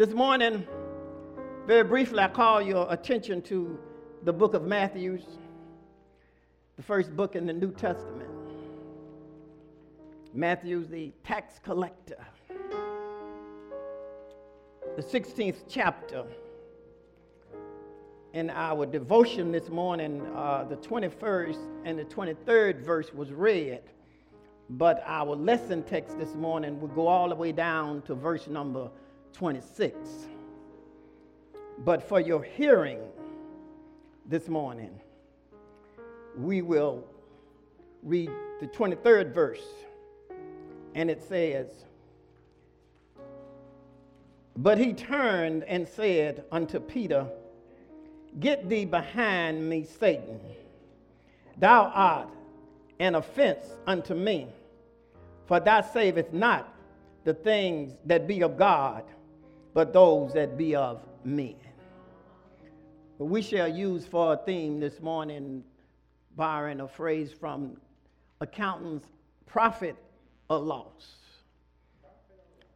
This 0.00 0.14
morning, 0.14 0.66
very 1.66 1.84
briefly, 1.84 2.20
I 2.20 2.28
call 2.28 2.62
your 2.62 2.90
attention 2.90 3.42
to 3.42 3.78
the 4.24 4.32
book 4.32 4.54
of 4.54 4.62
Matthew, 4.62 5.18
the 6.78 6.82
first 6.82 7.14
book 7.14 7.36
in 7.36 7.44
the 7.44 7.52
New 7.52 7.70
Testament. 7.70 8.30
Matthew, 10.32 10.86
the 10.86 11.12
tax 11.22 11.58
collector, 11.62 12.16
the 14.96 15.02
16th 15.02 15.64
chapter. 15.68 16.24
In 18.32 18.48
our 18.48 18.86
devotion 18.86 19.52
this 19.52 19.68
morning, 19.68 20.22
uh, 20.34 20.64
the 20.64 20.76
21st 20.76 21.58
and 21.84 21.98
the 21.98 22.06
23rd 22.06 22.80
verse 22.80 23.12
was 23.12 23.32
read, 23.32 23.82
but 24.70 25.02
our 25.04 25.36
lesson 25.36 25.82
text 25.82 26.18
this 26.18 26.34
morning 26.34 26.80
will 26.80 26.88
go 26.88 27.06
all 27.06 27.28
the 27.28 27.34
way 27.34 27.52
down 27.52 28.00
to 28.06 28.14
verse 28.14 28.46
number 28.46 28.88
26. 29.32 29.96
But 31.78 32.02
for 32.02 32.20
your 32.20 32.42
hearing 32.42 33.00
this 34.26 34.48
morning, 34.48 35.00
we 36.36 36.62
will 36.62 37.04
read 38.02 38.30
the 38.60 38.66
23rd 38.66 39.32
verse, 39.32 39.64
and 40.94 41.10
it 41.10 41.22
says, 41.22 41.66
But 44.56 44.78
he 44.78 44.92
turned 44.92 45.64
and 45.64 45.88
said 45.88 46.44
unto 46.52 46.78
Peter, 46.80 47.26
Get 48.38 48.68
thee 48.68 48.84
behind 48.84 49.68
me, 49.68 49.84
Satan. 49.84 50.38
Thou 51.56 51.90
art 51.94 52.28
an 53.00 53.14
offense 53.14 53.66
unto 53.86 54.14
me, 54.14 54.48
for 55.46 55.58
thou 55.60 55.80
savest 55.80 56.32
not 56.32 56.74
the 57.24 57.34
things 57.34 57.96
that 58.04 58.26
be 58.28 58.42
of 58.42 58.56
God 58.56 59.04
but 59.74 59.92
those 59.92 60.32
that 60.34 60.56
be 60.56 60.74
of 60.74 61.02
men. 61.24 61.56
But 63.18 63.26
we 63.26 63.42
shall 63.42 63.68
use 63.68 64.06
for 64.06 64.32
a 64.32 64.36
theme 64.36 64.80
this 64.80 65.00
morning, 65.00 65.62
borrowing 66.36 66.80
a 66.80 66.88
phrase 66.88 67.32
from 67.32 67.76
accountants, 68.40 69.06
profit 69.46 69.96
or 70.48 70.58
loss. 70.58 71.16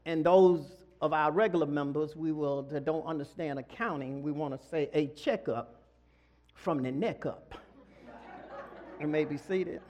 And 0.07 0.25
those 0.25 0.61
of 1.01 1.13
our 1.13 1.33
regular 1.33 1.67
members, 1.67 2.15
we 2.15 2.31
will, 2.31 2.63
that 2.65 2.85
don't 2.85 3.07
understand 3.07 3.59
accounting, 3.59 4.23
we 4.23 4.33
want 4.33 4.61
to 4.61 4.69
say 4.69 4.91
a 4.93 5.07
checkup 5.09 5.81
from 6.55 6.83
the 6.83 6.93
neck 6.93 7.27
up. 7.27 7.55
and 9.01 9.11
may 9.11 9.25
be 9.25 9.37
seated. 9.37 9.81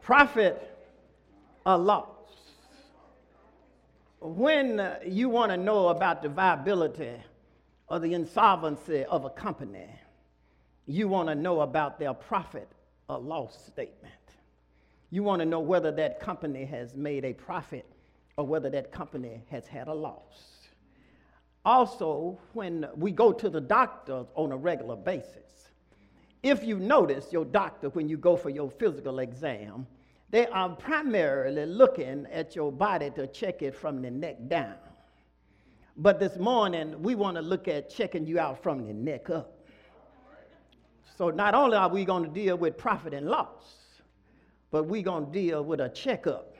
Profit 0.00 0.76
or 1.64 1.76
loss 1.76 2.11
when 4.22 4.78
uh, 4.78 4.98
you 5.04 5.28
want 5.28 5.50
to 5.50 5.56
know 5.56 5.88
about 5.88 6.22
the 6.22 6.28
viability 6.28 7.14
or 7.88 7.98
the 7.98 8.14
insolvency 8.14 9.04
of 9.04 9.24
a 9.24 9.30
company, 9.30 9.88
you 10.86 11.08
want 11.08 11.28
to 11.28 11.34
know 11.34 11.60
about 11.60 11.98
their 11.98 12.14
profit 12.14 12.68
or 13.08 13.18
loss 13.18 13.66
statement. 13.66 14.12
You 15.10 15.22
want 15.22 15.40
to 15.40 15.46
know 15.46 15.60
whether 15.60 15.92
that 15.92 16.20
company 16.20 16.64
has 16.64 16.94
made 16.94 17.24
a 17.24 17.32
profit 17.32 17.86
or 18.36 18.46
whether 18.46 18.70
that 18.70 18.92
company 18.92 19.42
has 19.50 19.66
had 19.66 19.88
a 19.88 19.94
loss. 19.94 20.68
Also, 21.64 22.38
when 22.54 22.86
we 22.96 23.10
go 23.10 23.32
to 23.32 23.48
the 23.50 23.60
doctor 23.60 24.24
on 24.34 24.52
a 24.52 24.56
regular 24.56 24.96
basis, 24.96 25.70
if 26.42 26.64
you 26.64 26.78
notice 26.78 27.32
your 27.32 27.44
doctor 27.44 27.88
when 27.90 28.08
you 28.08 28.16
go 28.16 28.36
for 28.36 28.50
your 28.50 28.70
physical 28.70 29.20
exam, 29.20 29.86
they 30.32 30.46
are 30.46 30.70
primarily 30.70 31.66
looking 31.66 32.26
at 32.32 32.56
your 32.56 32.72
body 32.72 33.10
to 33.10 33.26
check 33.26 33.60
it 33.60 33.76
from 33.76 34.00
the 34.00 34.10
neck 34.10 34.36
down. 34.48 34.76
But 35.98 36.18
this 36.18 36.38
morning, 36.38 37.02
we 37.02 37.14
want 37.14 37.36
to 37.36 37.42
look 37.42 37.68
at 37.68 37.90
checking 37.90 38.26
you 38.26 38.38
out 38.38 38.62
from 38.62 38.86
the 38.86 38.94
neck 38.94 39.28
up. 39.28 39.58
So 41.18 41.28
not 41.28 41.54
only 41.54 41.76
are 41.76 41.90
we 41.90 42.06
going 42.06 42.24
to 42.24 42.30
deal 42.30 42.56
with 42.56 42.78
profit 42.78 43.12
and 43.12 43.26
loss, 43.28 43.76
but 44.70 44.84
we're 44.84 45.02
going 45.02 45.26
to 45.26 45.32
deal 45.32 45.62
with 45.62 45.80
a 45.80 45.90
checkup 45.90 46.56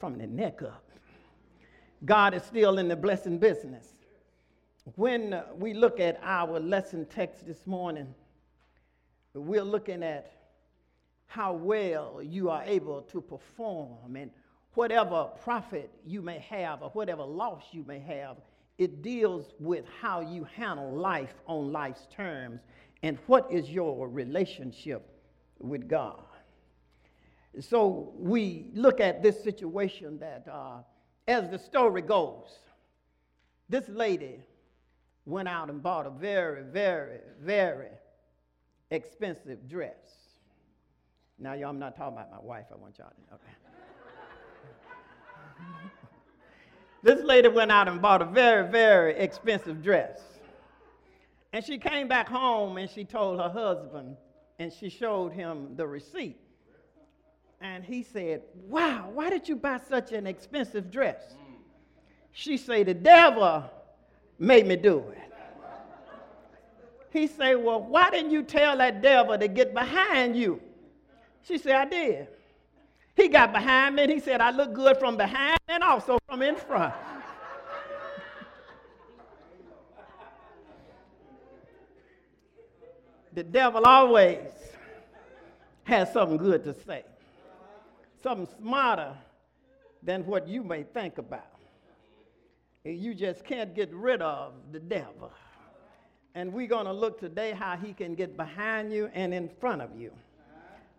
from 0.00 0.18
the 0.18 0.26
neck 0.26 0.60
up. 0.62 0.84
God 2.04 2.34
is 2.34 2.42
still 2.42 2.78
in 2.78 2.88
the 2.88 2.96
blessing 2.96 3.38
business. 3.38 3.86
When 4.96 5.40
we 5.56 5.74
look 5.74 6.00
at 6.00 6.18
our 6.24 6.58
lesson 6.58 7.06
text 7.06 7.46
this 7.46 7.68
morning, 7.68 8.12
we're 9.32 9.62
looking 9.62 10.02
at 10.02 10.39
how 11.30 11.52
well 11.52 12.20
you 12.20 12.50
are 12.50 12.64
able 12.64 13.02
to 13.02 13.20
perform 13.20 14.16
and 14.16 14.32
whatever 14.74 15.28
profit 15.44 15.88
you 16.04 16.20
may 16.20 16.40
have 16.40 16.82
or 16.82 16.90
whatever 16.90 17.22
loss 17.22 17.62
you 17.70 17.84
may 17.86 18.00
have, 18.00 18.36
it 18.78 19.00
deals 19.00 19.52
with 19.60 19.84
how 20.00 20.20
you 20.20 20.42
handle 20.56 20.90
life 20.90 21.32
on 21.46 21.70
life's 21.70 22.08
terms 22.12 22.58
and 23.04 23.16
what 23.28 23.46
is 23.48 23.70
your 23.70 24.08
relationship 24.08 25.08
with 25.60 25.86
God. 25.86 26.24
So 27.60 28.12
we 28.18 28.66
look 28.74 28.98
at 28.98 29.22
this 29.22 29.40
situation 29.40 30.18
that, 30.18 30.48
uh, 30.50 30.78
as 31.28 31.48
the 31.48 31.58
story 31.60 32.02
goes, 32.02 32.58
this 33.68 33.88
lady 33.88 34.40
went 35.26 35.46
out 35.46 35.70
and 35.70 35.80
bought 35.80 36.06
a 36.08 36.10
very, 36.10 36.64
very, 36.64 37.20
very 37.40 37.90
expensive 38.90 39.68
dress. 39.68 40.19
Now, 41.42 41.54
y'all, 41.54 41.70
I'm 41.70 41.78
not 41.78 41.96
talking 41.96 42.18
about 42.18 42.30
my 42.30 42.38
wife. 42.40 42.66
I 42.70 42.76
want 42.76 42.98
y'all 42.98 43.08
to 43.08 43.32
know 43.32 43.38
that. 43.42 43.56
this 47.16 47.24
lady 47.24 47.48
went 47.48 47.72
out 47.72 47.88
and 47.88 48.02
bought 48.02 48.20
a 48.20 48.26
very, 48.26 48.70
very 48.70 49.16
expensive 49.16 49.82
dress. 49.82 50.20
And 51.54 51.64
she 51.64 51.78
came 51.78 52.08
back 52.08 52.28
home 52.28 52.76
and 52.76 52.90
she 52.90 53.04
told 53.04 53.40
her 53.40 53.48
husband, 53.48 54.18
and 54.58 54.70
she 54.70 54.90
showed 54.90 55.32
him 55.32 55.74
the 55.76 55.86
receipt. 55.86 56.38
And 57.62 57.84
he 57.84 58.02
said, 58.02 58.42
Wow, 58.68 59.08
why 59.12 59.30
did 59.30 59.48
you 59.48 59.56
buy 59.56 59.80
such 59.88 60.12
an 60.12 60.26
expensive 60.26 60.90
dress? 60.90 61.22
She 62.32 62.58
said, 62.58 62.86
The 62.86 62.94
devil 62.94 63.64
made 64.38 64.66
me 64.66 64.76
do 64.76 64.98
it. 65.10 65.18
He 67.10 67.26
said, 67.26 67.54
Well, 67.54 67.82
why 67.82 68.10
didn't 68.10 68.30
you 68.30 68.42
tell 68.42 68.76
that 68.76 69.00
devil 69.00 69.38
to 69.38 69.48
get 69.48 69.72
behind 69.72 70.36
you? 70.36 70.60
She 71.42 71.58
said, 71.58 71.74
I 71.74 71.84
did. 71.86 72.28
He 73.16 73.28
got 73.28 73.52
behind 73.52 73.96
me 73.96 74.04
and 74.04 74.12
he 74.12 74.20
said, 74.20 74.40
I 74.40 74.50
look 74.50 74.72
good 74.72 74.96
from 74.96 75.16
behind 75.16 75.58
and 75.68 75.82
also 75.82 76.18
from 76.28 76.42
in 76.42 76.56
front. 76.56 76.94
the 83.32 83.44
devil 83.44 83.82
always 83.84 84.38
has 85.84 86.12
something 86.12 86.36
good 86.36 86.64
to 86.64 86.74
say, 86.86 87.04
something 88.22 88.48
smarter 88.58 89.14
than 90.02 90.24
what 90.26 90.48
you 90.48 90.62
may 90.62 90.82
think 90.82 91.18
about. 91.18 91.46
And 92.84 92.98
You 92.98 93.14
just 93.14 93.44
can't 93.44 93.74
get 93.74 93.92
rid 93.92 94.22
of 94.22 94.54
the 94.72 94.80
devil. 94.80 95.32
And 96.34 96.52
we're 96.52 96.68
going 96.68 96.86
to 96.86 96.92
look 96.92 97.18
today 97.18 97.52
how 97.52 97.76
he 97.76 97.92
can 97.92 98.14
get 98.14 98.36
behind 98.36 98.92
you 98.92 99.10
and 99.14 99.34
in 99.34 99.48
front 99.60 99.82
of 99.82 99.96
you. 99.96 100.12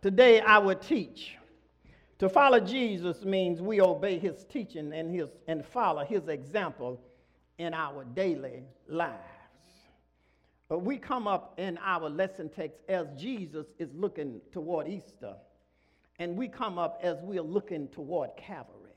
Today 0.02 0.42
I 0.42 0.58
will 0.58 0.76
teach. 0.76 1.36
To 2.18 2.28
follow 2.28 2.60
Jesus 2.60 3.24
means 3.24 3.62
we 3.62 3.82
obey 3.82 4.18
his 4.18 4.46
teaching 4.46 4.92
and, 4.94 5.14
his, 5.14 5.30
and 5.48 5.64
follow 5.64 6.04
his 6.04 6.28
example 6.28 7.00
in 7.60 7.76
our 7.76 8.04
daily 8.04 8.64
lives. 8.88 9.20
But 10.70 10.80
we 10.80 10.98
come 10.98 11.28
up 11.28 11.54
in 11.60 11.78
our 11.84 12.10
lesson 12.10 12.50
text 12.50 12.80
as 12.90 13.06
Jesus 13.16 13.68
is 13.78 13.94
looking 13.94 14.42
toward 14.52 14.88
Easter. 14.88 15.36
And 16.18 16.36
we 16.36 16.48
come 16.48 16.80
up 16.80 17.00
as 17.04 17.22
we 17.22 17.38
are 17.38 17.44
looking 17.44 17.88
toward 17.90 18.36
Calvary. 18.38 18.96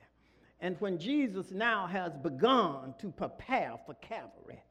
And 0.60 0.76
when 0.81 0.98
Jesus 0.98 1.50
now 1.50 1.87
has 1.87 2.17
begun 2.17 2.94
to 2.99 3.11
prepare 3.11 3.75
for 3.84 3.93
Calvary, 3.94 4.62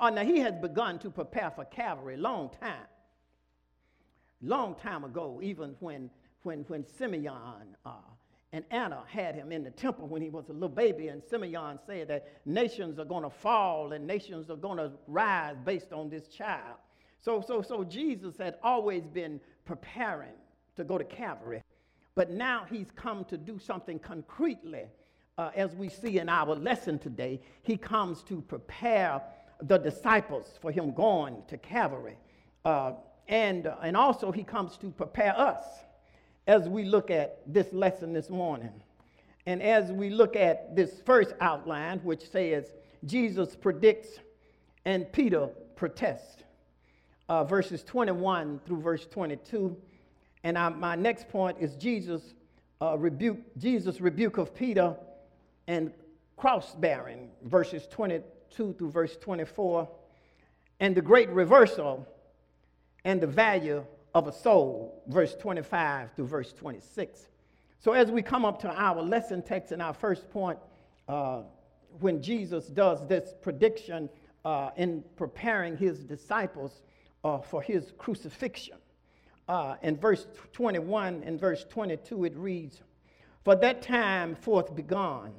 or 0.00 0.10
now 0.10 0.24
he 0.24 0.38
has 0.38 0.54
begun 0.54 0.98
to 1.00 1.10
prepare 1.10 1.50
for 1.50 1.66
Calvary 1.66 2.16
long 2.16 2.50
time 2.58 2.86
long 4.42 4.74
time 4.74 5.04
ago, 5.04 5.40
even 5.42 5.74
when, 5.80 6.10
when, 6.42 6.60
when 6.68 6.84
Simeon 6.98 7.76
uh, 7.86 7.90
and 8.52 8.64
Anna 8.70 9.02
had 9.08 9.34
him 9.34 9.50
in 9.50 9.64
the 9.64 9.70
temple 9.70 10.06
when 10.06 10.20
he 10.20 10.28
was 10.28 10.48
a 10.48 10.52
little 10.52 10.68
baby, 10.68 11.08
and 11.08 11.22
Simeon 11.22 11.78
said 11.86 12.08
that 12.08 12.40
nations 12.44 12.98
are 12.98 13.04
going 13.04 13.22
to 13.22 13.30
fall 13.30 13.92
and 13.92 14.06
nations 14.06 14.50
are 14.50 14.56
going 14.56 14.78
to 14.78 14.92
rise 15.06 15.56
based 15.64 15.92
on 15.92 16.10
this 16.10 16.28
child. 16.28 16.76
So, 17.20 17.40
so, 17.40 17.62
so 17.62 17.84
Jesus 17.84 18.36
had 18.36 18.56
always 18.62 19.04
been 19.06 19.40
preparing 19.64 20.34
to 20.76 20.84
go 20.84 20.98
to 20.98 21.04
Calvary, 21.04 21.62
but 22.14 22.30
now 22.30 22.66
he's 22.68 22.90
come 22.94 23.24
to 23.26 23.38
do 23.38 23.58
something 23.58 23.98
concretely. 23.98 24.84
Uh, 25.38 25.50
as 25.56 25.74
we 25.74 25.88
see 25.88 26.18
in 26.18 26.28
our 26.28 26.54
lesson 26.54 26.98
today, 26.98 27.40
he 27.62 27.76
comes 27.76 28.22
to 28.24 28.42
prepare 28.42 29.22
the 29.62 29.78
disciples 29.78 30.58
for 30.60 30.70
him 30.70 30.92
going 30.92 31.42
to 31.48 31.56
Calvary. 31.56 32.18
Uh, 32.64 32.92
and, 33.32 33.66
uh, 33.66 33.76
and 33.82 33.96
also, 33.96 34.30
he 34.30 34.44
comes 34.44 34.76
to 34.76 34.90
prepare 34.90 35.34
us 35.34 35.64
as 36.46 36.68
we 36.68 36.84
look 36.84 37.10
at 37.10 37.38
this 37.46 37.72
lesson 37.72 38.12
this 38.12 38.28
morning. 38.28 38.82
And 39.46 39.62
as 39.62 39.90
we 39.90 40.10
look 40.10 40.36
at 40.36 40.76
this 40.76 41.00
first 41.06 41.32
outline, 41.40 42.00
which 42.00 42.28
says 42.28 42.72
Jesus 43.06 43.56
predicts 43.56 44.18
and 44.84 45.10
Peter 45.14 45.48
protests, 45.76 46.42
uh, 47.30 47.42
verses 47.42 47.82
21 47.84 48.60
through 48.66 48.82
verse 48.82 49.06
22. 49.06 49.78
And 50.44 50.58
I, 50.58 50.68
my 50.68 50.94
next 50.94 51.30
point 51.30 51.56
is 51.58 51.74
Jesus 51.76 52.34
uh, 52.82 52.98
rebuke, 52.98 53.38
Jesus 53.56 54.02
rebuke 54.02 54.36
of 54.36 54.54
Peter 54.54 54.94
and 55.68 55.90
cross 56.36 56.74
bearing, 56.74 57.30
verses 57.44 57.88
22 57.90 58.74
through 58.74 58.90
verse 58.90 59.16
24, 59.16 59.88
and 60.80 60.94
the 60.94 61.00
great 61.00 61.30
reversal 61.30 62.06
and 63.04 63.20
the 63.20 63.26
value 63.26 63.84
of 64.14 64.28
a 64.28 64.32
soul, 64.32 65.02
verse 65.08 65.34
25 65.34 66.12
through 66.14 66.26
verse 66.26 66.52
26. 66.52 67.28
So, 67.78 67.92
as 67.92 68.10
we 68.10 68.22
come 68.22 68.44
up 68.44 68.60
to 68.60 68.70
our 68.70 69.02
lesson 69.02 69.42
text 69.42 69.72
in 69.72 69.80
our 69.80 69.94
first 69.94 70.30
point, 70.30 70.58
uh, 71.08 71.42
when 72.00 72.22
Jesus 72.22 72.66
does 72.66 73.06
this 73.08 73.34
prediction 73.42 74.08
uh, 74.44 74.70
in 74.76 75.02
preparing 75.16 75.76
his 75.76 76.04
disciples 76.04 76.82
uh, 77.24 77.38
for 77.38 77.60
his 77.60 77.92
crucifixion, 77.98 78.76
uh, 79.48 79.76
in 79.82 79.96
verse 79.96 80.26
21 80.52 81.22
and 81.26 81.40
verse 81.40 81.64
22, 81.68 82.24
it 82.24 82.36
reads, 82.36 82.82
For 83.44 83.56
that 83.56 83.82
time 83.82 84.36
forth 84.36 84.74
begun, 84.74 85.32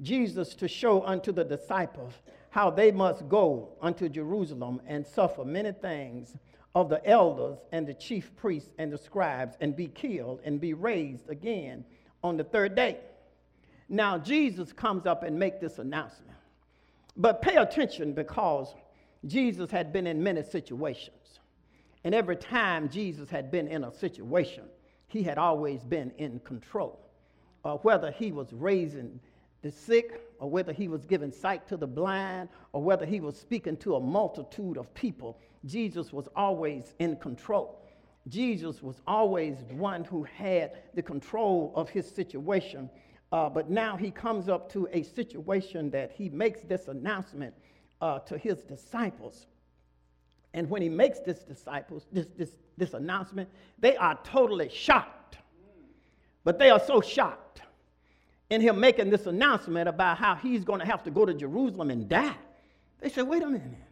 Jesus 0.00 0.54
to 0.56 0.68
show 0.68 1.02
unto 1.04 1.32
the 1.32 1.44
disciples 1.44 2.12
how 2.50 2.70
they 2.70 2.92
must 2.92 3.28
go 3.28 3.70
unto 3.80 4.08
Jerusalem 4.08 4.80
and 4.86 5.06
suffer 5.06 5.44
many 5.44 5.72
things 5.72 6.36
of 6.74 6.88
the 6.88 7.04
elders 7.06 7.58
and 7.72 7.86
the 7.86 7.94
chief 7.94 8.34
priests 8.36 8.70
and 8.78 8.92
the 8.92 8.98
scribes 8.98 9.56
and 9.60 9.74
be 9.74 9.88
killed 9.88 10.40
and 10.44 10.60
be 10.60 10.74
raised 10.74 11.28
again 11.28 11.84
on 12.22 12.36
the 12.36 12.44
third 12.44 12.74
day. 12.74 12.98
Now 13.88 14.18
Jesus 14.18 14.72
comes 14.72 15.06
up 15.06 15.22
and 15.22 15.38
make 15.38 15.60
this 15.60 15.78
announcement. 15.78 16.36
But 17.16 17.42
pay 17.42 17.56
attention 17.56 18.12
because 18.12 18.74
Jesus 19.26 19.70
had 19.70 19.92
been 19.92 20.06
in 20.06 20.22
many 20.22 20.42
situations. 20.42 21.40
And 22.04 22.14
every 22.14 22.36
time 22.36 22.88
Jesus 22.88 23.28
had 23.28 23.50
been 23.50 23.66
in 23.66 23.84
a 23.84 23.92
situation, 23.92 24.64
he 25.08 25.22
had 25.22 25.38
always 25.38 25.82
been 25.82 26.12
in 26.18 26.38
control. 26.40 27.00
Uh, 27.64 27.74
whether 27.78 28.10
he 28.12 28.30
was 28.30 28.52
raising 28.52 29.18
the 29.62 29.72
sick, 29.72 30.20
or 30.38 30.48
whether 30.48 30.72
he 30.72 30.86
was 30.86 31.04
giving 31.04 31.32
sight 31.32 31.66
to 31.66 31.76
the 31.76 31.86
blind, 31.86 32.48
or 32.72 32.80
whether 32.80 33.04
he 33.04 33.18
was 33.18 33.36
speaking 33.36 33.76
to 33.78 33.96
a 33.96 34.00
multitude 34.00 34.76
of 34.76 34.92
people, 34.94 35.36
Jesus 35.64 36.12
was 36.12 36.28
always 36.36 36.94
in 36.98 37.16
control. 37.16 37.80
Jesus 38.28 38.82
was 38.82 39.00
always 39.06 39.56
one 39.70 40.04
who 40.04 40.22
had 40.22 40.72
the 40.94 41.02
control 41.02 41.72
of 41.74 41.88
his 41.88 42.08
situation. 42.08 42.90
Uh, 43.32 43.48
but 43.48 43.70
now 43.70 43.96
he 43.96 44.10
comes 44.10 44.48
up 44.48 44.70
to 44.72 44.88
a 44.92 45.02
situation 45.02 45.90
that 45.90 46.12
he 46.12 46.28
makes 46.28 46.60
this 46.62 46.88
announcement 46.88 47.54
uh, 48.00 48.18
to 48.20 48.38
his 48.38 48.62
disciples. 48.62 49.46
And 50.54 50.68
when 50.70 50.80
he 50.80 50.88
makes 50.88 51.20
this 51.20 51.40
disciples, 51.40 52.06
this, 52.10 52.26
this, 52.36 52.50
this 52.76 52.94
announcement, 52.94 53.48
they 53.78 53.96
are 53.96 54.18
totally 54.24 54.68
shocked. 54.70 55.38
But 56.44 56.58
they 56.58 56.70
are 56.70 56.80
so 56.80 57.00
shocked 57.00 57.60
in 58.50 58.60
him 58.60 58.80
making 58.80 59.10
this 59.10 59.26
announcement 59.26 59.88
about 59.88 60.16
how 60.16 60.34
he's 60.34 60.64
going 60.64 60.80
to 60.80 60.86
have 60.86 61.02
to 61.04 61.10
go 61.10 61.26
to 61.26 61.34
Jerusalem 61.34 61.90
and 61.90 62.08
die. 62.08 62.36
They 63.00 63.10
said, 63.10 63.28
wait 63.28 63.42
a 63.42 63.46
minute. 63.46 63.87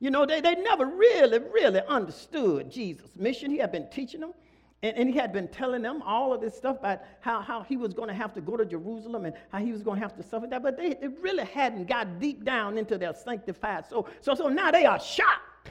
You 0.00 0.10
know, 0.10 0.26
they, 0.26 0.40
they 0.40 0.54
never 0.56 0.86
really, 0.86 1.38
really 1.38 1.80
understood 1.88 2.70
Jesus' 2.70 3.16
mission. 3.16 3.50
He 3.50 3.58
had 3.58 3.72
been 3.72 3.88
teaching 3.90 4.20
them, 4.20 4.34
and, 4.82 4.96
and 4.96 5.08
he 5.08 5.18
had 5.18 5.32
been 5.32 5.48
telling 5.48 5.82
them 5.82 6.02
all 6.02 6.32
of 6.32 6.40
this 6.40 6.54
stuff 6.54 6.78
about 6.78 7.00
how, 7.20 7.40
how 7.40 7.62
he 7.62 7.76
was 7.76 7.94
going 7.94 8.08
to 8.08 8.14
have 8.14 8.34
to 8.34 8.40
go 8.40 8.56
to 8.56 8.64
Jerusalem 8.64 9.24
and 9.24 9.34
how 9.50 9.58
he 9.58 9.72
was 9.72 9.82
going 9.82 10.00
to 10.00 10.02
have 10.02 10.16
to 10.16 10.22
suffer 10.22 10.46
that. 10.48 10.62
But 10.62 10.76
they, 10.76 10.94
they 10.94 11.08
really 11.08 11.44
hadn't 11.44 11.86
got 11.86 12.18
deep 12.18 12.44
down 12.44 12.76
into 12.76 12.98
their 12.98 13.14
sanctified 13.14 13.86
soul. 13.86 14.08
So, 14.20 14.34
so 14.34 14.48
now 14.48 14.70
they 14.70 14.84
are 14.84 15.00
shocked. 15.00 15.70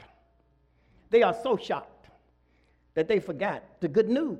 They 1.10 1.22
are 1.22 1.36
so 1.42 1.56
shocked 1.56 2.08
that 2.94 3.06
they 3.06 3.20
forgot 3.20 3.62
the 3.80 3.88
good 3.88 4.08
news. 4.08 4.38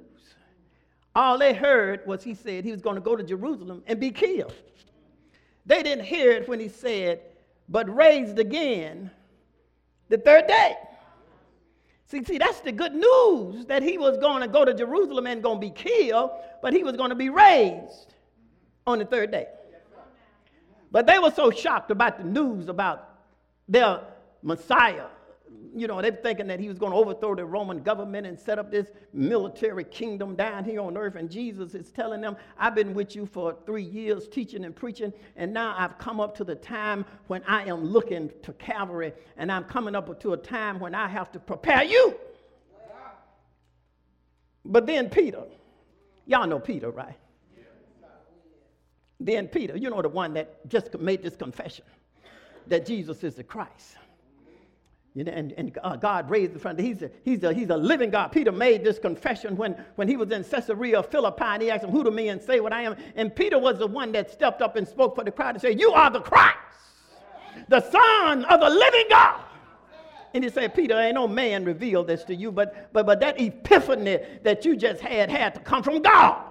All 1.15 1.39
they 1.39 1.55
heard 1.55 2.05
was 2.07 2.25
he 2.25 2.35
said 2.35 2.65
he 2.65 2.73
was 2.73 2.81
going 2.81 2.97
to 2.97 3.01
go 3.01 3.15
to 3.15 3.23
Jerusalem 3.23 3.83
and 3.87 4.01
be 4.01 4.11
killed. 4.11 4.55
They 5.67 5.83
didn't 5.83 6.05
hear 6.05 6.33
it 6.33 6.49
when 6.49 6.59
he 6.59 6.69
said, 6.69 7.21
but 7.69 7.95
raised 7.95 8.39
again 8.39 9.11
the 10.09 10.19
third 10.19 10.47
day. 10.47 10.77
See, 12.07 12.23
see, 12.25 12.39
that's 12.39 12.61
the 12.61 12.73
good 12.73 12.95
news 12.95 13.67
that 13.67 13.83
he 13.83 13.99
was 13.99 14.19
going 14.19 14.43
to 14.43 14.49
go 14.49 14.65
to 14.65 14.75
Jerusalem 14.75 15.27
and 15.27 15.43
going 15.43 15.61
to 15.61 15.67
be 15.67 15.71
killed, 15.71 16.31
but 16.63 16.73
he 16.73 16.85
was 16.85 16.97
going 16.97 17.11
to 17.11 17.17
be 17.17 17.31
raised 17.31 18.15
on 18.87 18.99
the 18.99 19.05
third 19.05 19.31
day. 19.31 19.47
But 20.91 21.07
they 21.07 21.19
were 21.19 21.31
so 21.31 21.51
shocked 21.51 21.91
about 21.91 22.19
the 22.19 22.25
news 22.25 22.69
about 22.69 23.09
their 23.69 24.01
Messiah 24.43 25.07
you 25.77 25.89
know, 25.89 26.01
they're 26.01 26.13
thinking 26.13 26.47
that 26.47 26.61
he 26.61 26.69
was 26.69 26.79
going 26.79 26.93
to 26.93 26.99
overthrow 26.99 27.35
the 27.35 27.45
Roman 27.45 27.83
government 27.83 28.27
and 28.27 28.39
set 28.39 28.59
up 28.59 28.71
this 28.71 28.87
military 29.13 29.85
kingdom 29.85 30.37
down 30.37 30.65
here 30.65 30.81
on 30.81 30.97
earth. 30.97 31.17
And 31.17 31.29
Jesus 31.29 31.75
is 31.75 31.91
telling 31.91 32.21
them, 32.21 32.37
I've 32.57 32.75
been 32.75 32.95
with 32.95 33.17
you 33.17 33.27
for 33.27 33.57
three 33.67 33.83
years 33.83 34.29
teaching 34.29 34.65
and 34.65 34.75
preaching, 34.75 35.13
and 35.37 35.53
now 35.53 35.75
I've 35.77 35.99
come 35.99 36.21
up 36.21 36.37
to 36.37 36.45
the 36.45 36.55
time 36.55 37.05
when 37.27 37.43
I 37.49 37.65
am 37.65 37.85
looking 37.85 38.31
to 38.43 38.53
Calvary, 38.53 39.13
and 39.37 39.51
I'm 39.51 39.65
coming 39.65 39.97
up 39.97 40.21
to 40.21 40.33
a 40.33 40.37
time 40.37 40.79
when 40.79 40.95
I 40.95 41.09
have 41.09 41.33
to 41.33 41.41
prepare 41.41 41.83
you. 41.83 42.15
But 44.65 44.87
then 44.87 45.11
Peter, 45.11 45.43
y'all 46.27 46.47
know 46.47 46.61
Peter, 46.61 46.91
right? 46.91 47.19
Then 49.21 49.49
Peter, 49.49 49.77
you 49.77 49.91
know 49.91 50.03
the 50.03 50.09
one 50.09 50.35
that 50.35 50.69
just 50.69 50.99
made 50.99 51.23
this 51.23 51.37
confession 51.37 51.85
that 52.67 52.87
Jesus 52.87 53.25
is 53.25 53.35
the 53.35 53.45
Christ. 53.45 53.97
Know, 55.17 55.31
and, 55.31 55.53
and 55.53 55.79
uh, 55.85 55.95
God 55.95 56.29
raised 56.29 56.55
the 56.55 56.59
front. 56.59 56.81
He's 56.81 57.03
a, 57.03 57.11
he's, 57.23 57.45
a, 57.45 57.53
he's 57.53 57.71
a 57.71 57.77
living 57.77 58.11
God. 58.11 58.29
Peter 58.29 58.51
made 58.51 58.83
this 58.83 58.99
confession 58.99 59.57
when, 59.57 59.75
when 59.95 60.09
he 60.09 60.17
was 60.17 60.33
in 60.33 60.43
Caesarea 60.43 61.05
Philippi, 61.05 61.45
and 61.45 61.63
he 61.63 61.71
asked 61.71 61.85
him, 61.85 61.91
Who 61.91 62.03
do 62.03 62.11
me 62.11 62.31
and 62.31 62.43
say 62.43 62.59
what 62.59 62.73
I 62.73 62.83
am? 62.83 62.97
And 63.15 63.35
Peter 63.35 63.59
was 63.59 63.79
the 63.79 63.87
one 63.87 64.11
that 64.13 64.31
stepped 64.31 64.61
up 64.61 64.75
and 64.75 64.89
spoke 64.89 65.15
for 65.15 65.23
the 65.23 65.31
crowd 65.31 65.55
and 65.55 65.63
said, 65.63 65.79
You 65.79 65.93
are 65.93 66.11
the 66.11 66.21
Christ, 66.21 66.59
the 67.69 67.81
Son 67.91 68.45
of 68.47 68.61
the 68.61 68.69
living 68.71 69.07
God. 69.09 69.41
And 70.35 70.43
he 70.43 70.51
said, 70.51 70.75
Peter, 70.75 70.99
ain't 70.99 71.15
no 71.15 71.29
man 71.29 71.65
revealed 71.65 72.09
this 72.09 72.25
to 72.25 72.35
you, 72.35 72.51
but, 72.51 72.93
but, 72.93 73.07
but 73.07 73.21
that 73.21 73.41
epiphany 73.41 74.19
that 74.43 74.65
you 74.65 74.77
just 74.77 75.01
had 75.01 75.31
had 75.31 75.55
to 75.55 75.61
come 75.61 75.85
from 75.85 76.03
God. 76.03 76.43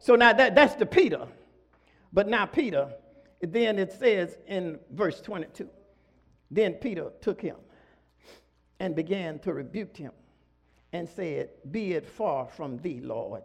So 0.00 0.16
now 0.16 0.32
that, 0.32 0.56
that's 0.56 0.74
the 0.74 0.84
Peter. 0.84 1.28
But 2.12 2.28
now, 2.28 2.44
Peter, 2.44 2.88
then 3.40 3.78
it 3.78 3.92
says 3.92 4.36
in 4.48 4.80
verse 4.90 5.20
22 5.20 5.68
then 6.50 6.74
Peter 6.74 7.10
took 7.20 7.40
him 7.40 7.56
and 8.80 8.94
began 8.94 9.38
to 9.40 9.52
rebuke 9.52 9.96
him 9.96 10.12
and 10.92 11.08
said, 11.08 11.50
Be 11.70 11.92
it 11.92 12.06
far 12.06 12.46
from 12.46 12.78
thee, 12.78 13.00
Lord. 13.02 13.42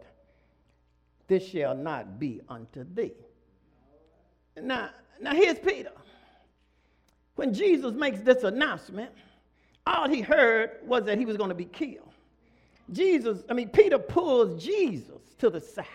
This 1.26 1.46
shall 1.46 1.74
not 1.74 2.18
be 2.18 2.40
unto 2.48 2.84
thee. 2.94 3.12
Now, 4.60 4.90
now 5.20 5.34
here's 5.34 5.58
Peter. 5.58 5.92
When 7.36 7.54
Jesus 7.54 7.92
makes 7.94 8.20
this 8.20 8.42
announcement, 8.42 9.10
all 9.86 10.08
he 10.08 10.20
heard 10.20 10.72
was 10.84 11.04
that 11.04 11.18
he 11.18 11.24
was 11.24 11.36
going 11.36 11.48
to 11.48 11.54
be 11.54 11.64
killed. 11.64 12.12
Jesus, 12.92 13.44
I 13.48 13.54
mean, 13.54 13.68
Peter 13.68 13.98
pulls 13.98 14.62
Jesus 14.62 15.22
to 15.38 15.50
the 15.50 15.60
side 15.60 15.86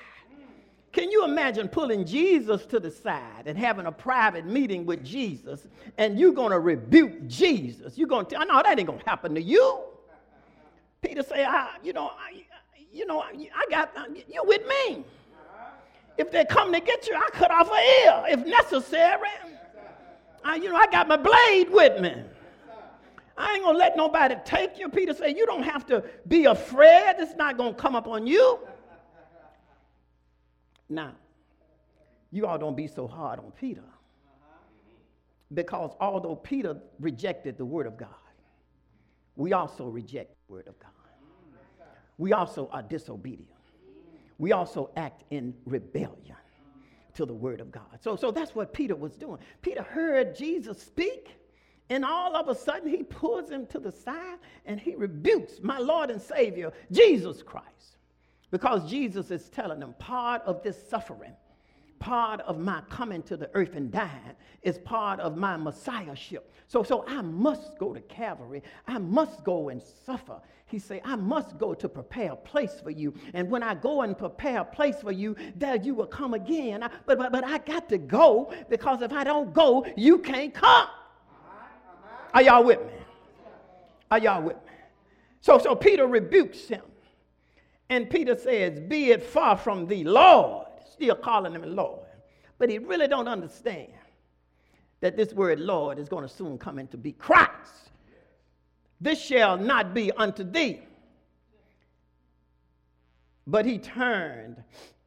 can 0.96 1.12
you 1.12 1.26
imagine 1.26 1.68
pulling 1.68 2.06
Jesus 2.06 2.66
to 2.68 2.80
the 2.80 2.90
side 2.90 3.48
and 3.48 3.58
having 3.58 3.86
a 3.86 3.92
private 3.92 4.46
meeting 4.46 4.86
with 4.86 5.04
Jesus 5.04 5.68
and 5.98 6.18
you're 6.18 6.32
going 6.32 6.52
to 6.52 6.60
rebuke 6.60 7.28
Jesus? 7.28 7.98
You're 7.98 8.08
going 8.08 8.26
to 8.28 8.36
tell, 8.36 8.48
no, 8.48 8.64
that 8.64 8.80
ain't 8.80 8.88
going 8.88 9.00
to 9.00 9.06
happen 9.06 9.36
to 9.36 9.42
you. 9.42 9.78
Peter 11.02 11.22
say, 11.22 11.44
I, 11.44 11.72
you 11.84 11.92
know, 11.92 12.14
I, 12.18 12.44
you 12.94 13.06
know, 13.06 13.20
I 13.22 13.66
got, 13.70 13.92
uh, 13.98 14.06
you 14.10 14.42
with 14.46 14.66
me. 14.66 15.04
If 16.18 16.32
they 16.32 16.46
come 16.46 16.72
to 16.72 16.80
get 16.80 17.06
you, 17.10 17.16
I 17.16 17.30
cut 17.34 17.52
off 17.52 17.70
an 17.70 17.78
ear 18.06 18.24
if 18.30 18.46
necessary. 18.46 19.28
I, 20.46 20.56
you 20.56 20.70
know, 20.70 20.78
I 20.78 20.88
got 20.88 21.10
my 21.10 21.18
blade 21.18 21.72
with 21.72 22.00
me. 22.00 22.16
I 23.38 23.56
ain't 23.56 23.66
gonna 23.66 23.78
let 23.78 23.98
nobody 23.98 24.36
take 24.46 24.80
you. 24.80 24.88
Peter 24.88 25.14
said, 25.14 25.36
You 25.36 25.46
don't 25.46 25.64
have 25.64 25.86
to 25.88 26.06
be 26.30 26.46
afraid. 26.46 27.16
It's 27.20 27.36
not 27.36 27.58
gonna 27.58 27.74
come 27.74 27.98
up 27.98 28.08
on 28.08 28.26
you. 28.26 28.60
Now, 30.90 31.14
you 32.32 32.46
all 32.46 32.58
don't 32.58 32.76
be 32.76 32.88
so 32.88 33.08
hard 33.08 33.40
on 33.40 33.52
Peter. 33.60 33.84
Because 35.54 35.92
although 36.00 36.36
Peter 36.36 36.78
rejected 37.00 37.58
the 37.58 37.66
word 37.66 37.88
of 37.88 37.98
God, 37.98 38.10
we 39.36 39.54
also 39.54 39.88
reject 39.88 40.36
the 40.48 40.54
word 40.54 40.68
of 40.68 40.78
God. 40.80 40.92
We 42.18 42.34
also 42.34 42.70
are 42.72 42.82
disobedient. 42.82 43.50
We 44.38 44.52
also 44.52 44.90
act 44.96 45.24
in 45.32 45.54
rebellion 45.66 46.36
to 47.14 47.26
the 47.26 47.34
word 47.34 47.62
of 47.62 47.72
God. 47.72 48.00
So, 48.02 48.16
so 48.16 48.32
that's 48.32 48.56
what 48.56 48.74
Peter 48.74 48.96
was 48.96 49.16
doing. 49.16 49.40
Peter 49.62 49.84
heard 49.84 50.36
Jesus 50.36 50.82
speak, 50.82 51.38
and 51.90 52.04
all 52.04 52.36
of 52.36 52.50
a 52.50 52.56
sudden 52.56 52.90
he 52.90 53.04
pulls 53.04 53.50
him 53.50 53.66
to 53.68 53.80
the 53.80 53.92
side 53.92 54.40
and 54.66 54.80
he 54.80 54.96
rebukes 54.96 55.60
my 55.62 55.78
Lord 55.78 56.10
and 56.10 56.22
Savior, 56.22 56.74
Jesus 56.92 57.42
Christ. 57.44 57.95
Because 58.56 58.90
Jesus 58.90 59.32
is 59.32 59.50
telling 59.50 59.82
them 59.82 59.94
part 60.00 60.42
of 60.44 60.64
this 60.64 60.82
suffering, 60.88 61.34
part 62.00 62.40
of 62.40 62.58
my 62.58 62.80
coming 62.90 63.22
to 63.24 63.36
the 63.36 63.50
earth 63.54 63.76
and 63.76 63.92
dying, 63.92 64.32
is 64.62 64.78
part 64.78 65.20
of 65.20 65.36
my 65.36 65.58
messiahship. 65.58 66.50
So, 66.68 66.82
so 66.82 67.04
I 67.06 67.22
must 67.22 67.78
go 67.78 67.94
to 67.94 68.00
Calvary. 68.00 68.64
I 68.88 68.98
must 68.98 69.44
go 69.44 69.68
and 69.68 69.82
suffer. 70.06 70.40
He 70.68 70.80
say, 70.80 71.02
I 71.04 71.18
must 71.18 71.58
go 71.58 71.74
to 71.74 71.90
prepare 71.90 72.32
a 72.32 72.38
place 72.38 72.80
for 72.82 72.92
you. 72.92 73.14
And 73.34 73.50
when 73.50 73.62
I 73.62 73.76
go 73.76 74.04
and 74.04 74.18
prepare 74.18 74.62
a 74.62 74.64
place 74.64 75.02
for 75.02 75.12
you, 75.12 75.36
there 75.58 75.76
you 75.76 75.94
will 75.94 76.08
come 76.08 76.34
again. 76.34 76.82
I, 76.82 76.90
but, 77.06 77.18
but, 77.18 77.34
but 77.34 77.44
I 77.44 77.58
got 77.58 77.90
to 77.90 77.98
go 77.98 78.54
because 78.70 79.02
if 79.02 79.12
I 79.12 79.26
don't 79.26 79.54
go, 79.54 79.86
you 79.98 80.20
can't 80.20 80.54
come. 80.54 80.88
Are 82.34 82.42
y'all 82.42 82.64
with 82.64 82.80
me? 82.80 82.94
Are 84.10 84.20
y'all 84.20 84.42
with 84.42 84.56
me? 84.56 84.72
So, 85.42 85.58
so 85.58 85.76
Peter 85.76 86.08
rebukes 86.08 86.70
him. 86.70 86.84
And 87.90 88.10
Peter 88.10 88.38
says, 88.38 88.80
Be 88.80 89.12
it 89.12 89.24
far 89.24 89.58
from 89.58 89.88
thee, 89.88 90.04
Lord. 90.04 90.68
Still 90.92 91.16
calling 91.16 91.54
him 91.54 91.76
Lord. 91.76 92.06
But 92.58 92.70
he 92.70 92.78
really 92.78 93.08
don't 93.08 93.28
understand 93.28 93.92
that 95.02 95.18
this 95.18 95.34
word 95.34 95.60
Lord 95.60 96.00
is 96.00 96.10
going 96.10 96.24
to 96.28 96.34
soon 96.34 96.58
come 96.58 96.80
into 96.80 96.98
be 96.98 97.12
Christ. 97.12 97.92
This 99.02 99.22
shall 99.22 99.58
not 99.58 99.94
be 99.94 100.12
unto 100.12 100.44
thee. 100.44 100.82
But 103.46 103.66
he 103.66 103.78
turned 103.78 104.64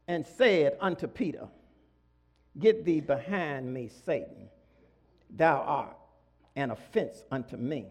and 0.06 0.26
said 0.26 0.76
unto 0.80 1.06
Peter, 1.06 1.48
Get 2.58 2.84
thee 2.84 3.00
behind 3.00 3.72
me, 3.72 3.88
Satan. 4.04 4.48
Thou 5.30 5.56
art 5.56 5.96
an 6.56 6.70
offense 6.70 7.24
unto 7.30 7.56
me. 7.56 7.86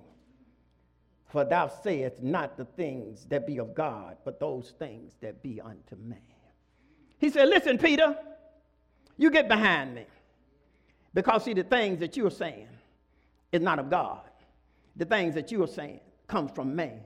For 1.27 1.43
thou 1.43 1.67
sayest 1.67 2.23
not 2.23 2.57
the 2.57 2.65
things 2.65 3.25
that 3.25 3.45
be 3.45 3.57
of 3.57 3.75
God, 3.75 4.17
but 4.23 4.39
those 4.39 4.73
things 4.79 5.13
that 5.21 5.43
be 5.43 5.59
unto 5.59 5.95
man. 5.97 6.19
He 7.19 7.29
said, 7.29 7.49
Listen, 7.49 7.77
Peter, 7.77 8.17
you 9.17 9.29
get 9.29 9.47
behind 9.47 9.95
me. 9.95 10.05
Because, 11.13 11.43
see, 11.43 11.53
the 11.53 11.63
things 11.63 11.99
that 11.99 12.15
you're 12.15 12.31
saying 12.31 12.67
is 13.51 13.61
not 13.61 13.79
of 13.79 13.89
God. 13.89 14.21
The 14.95 15.05
things 15.05 15.35
that 15.35 15.51
you're 15.51 15.67
saying 15.67 15.99
comes 16.27 16.51
from 16.51 16.75
man. 16.75 17.01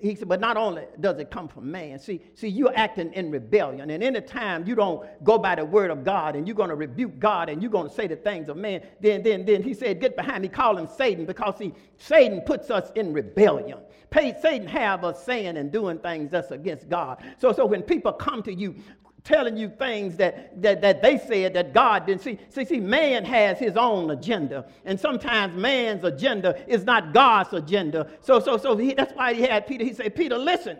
He 0.00 0.14
said, 0.14 0.28
but 0.28 0.40
not 0.40 0.56
only 0.56 0.84
does 1.00 1.18
it 1.18 1.30
come 1.30 1.48
from 1.48 1.70
man, 1.72 1.98
see, 1.98 2.22
see, 2.34 2.46
you're 2.46 2.76
acting 2.76 3.12
in 3.14 3.32
rebellion. 3.32 3.90
And 3.90 4.02
anytime 4.02 4.64
you 4.64 4.76
don't 4.76 5.04
go 5.24 5.38
by 5.38 5.56
the 5.56 5.64
word 5.64 5.90
of 5.90 6.04
God 6.04 6.36
and 6.36 6.46
you're 6.46 6.54
going 6.54 6.68
to 6.68 6.76
rebuke 6.76 7.18
God 7.18 7.48
and 7.48 7.60
you're 7.60 7.70
going 7.70 7.88
to 7.88 7.94
say 7.94 8.06
the 8.06 8.14
things 8.14 8.48
of 8.48 8.56
man, 8.56 8.82
then, 9.00 9.24
then, 9.24 9.44
then 9.44 9.60
he 9.60 9.74
said, 9.74 10.00
get 10.00 10.14
behind 10.14 10.42
me, 10.42 10.48
call 10.48 10.76
him 10.76 10.86
Satan, 10.86 11.26
because 11.26 11.58
see, 11.58 11.74
Satan 11.96 12.42
puts 12.42 12.70
us 12.70 12.92
in 12.94 13.12
rebellion. 13.12 13.78
Satan 14.14 14.68
have 14.68 15.04
us 15.04 15.24
saying 15.24 15.56
and 15.56 15.72
doing 15.72 15.98
things 15.98 16.30
that's 16.30 16.52
against 16.52 16.88
God. 16.88 17.22
So, 17.38 17.52
so 17.52 17.66
when 17.66 17.82
people 17.82 18.12
come 18.12 18.42
to 18.44 18.54
you 18.54 18.76
telling 19.28 19.56
you 19.58 19.68
things 19.68 20.16
that, 20.16 20.60
that, 20.62 20.80
that 20.80 21.02
they 21.02 21.18
said 21.18 21.52
that 21.54 21.74
God 21.74 22.06
didn't 22.06 22.22
see. 22.22 22.38
See, 22.48 22.64
see, 22.64 22.80
man 22.80 23.24
has 23.26 23.58
his 23.58 23.76
own 23.76 24.10
agenda. 24.10 24.64
And 24.86 24.98
sometimes 24.98 25.54
man's 25.54 26.02
agenda 26.02 26.58
is 26.66 26.84
not 26.84 27.12
God's 27.12 27.52
agenda. 27.52 28.08
So, 28.22 28.40
so, 28.40 28.56
so 28.56 28.76
he, 28.76 28.94
that's 28.94 29.12
why 29.12 29.34
he 29.34 29.42
had 29.42 29.66
Peter. 29.66 29.84
He 29.84 29.92
said, 29.92 30.14
Peter, 30.16 30.38
listen 30.38 30.78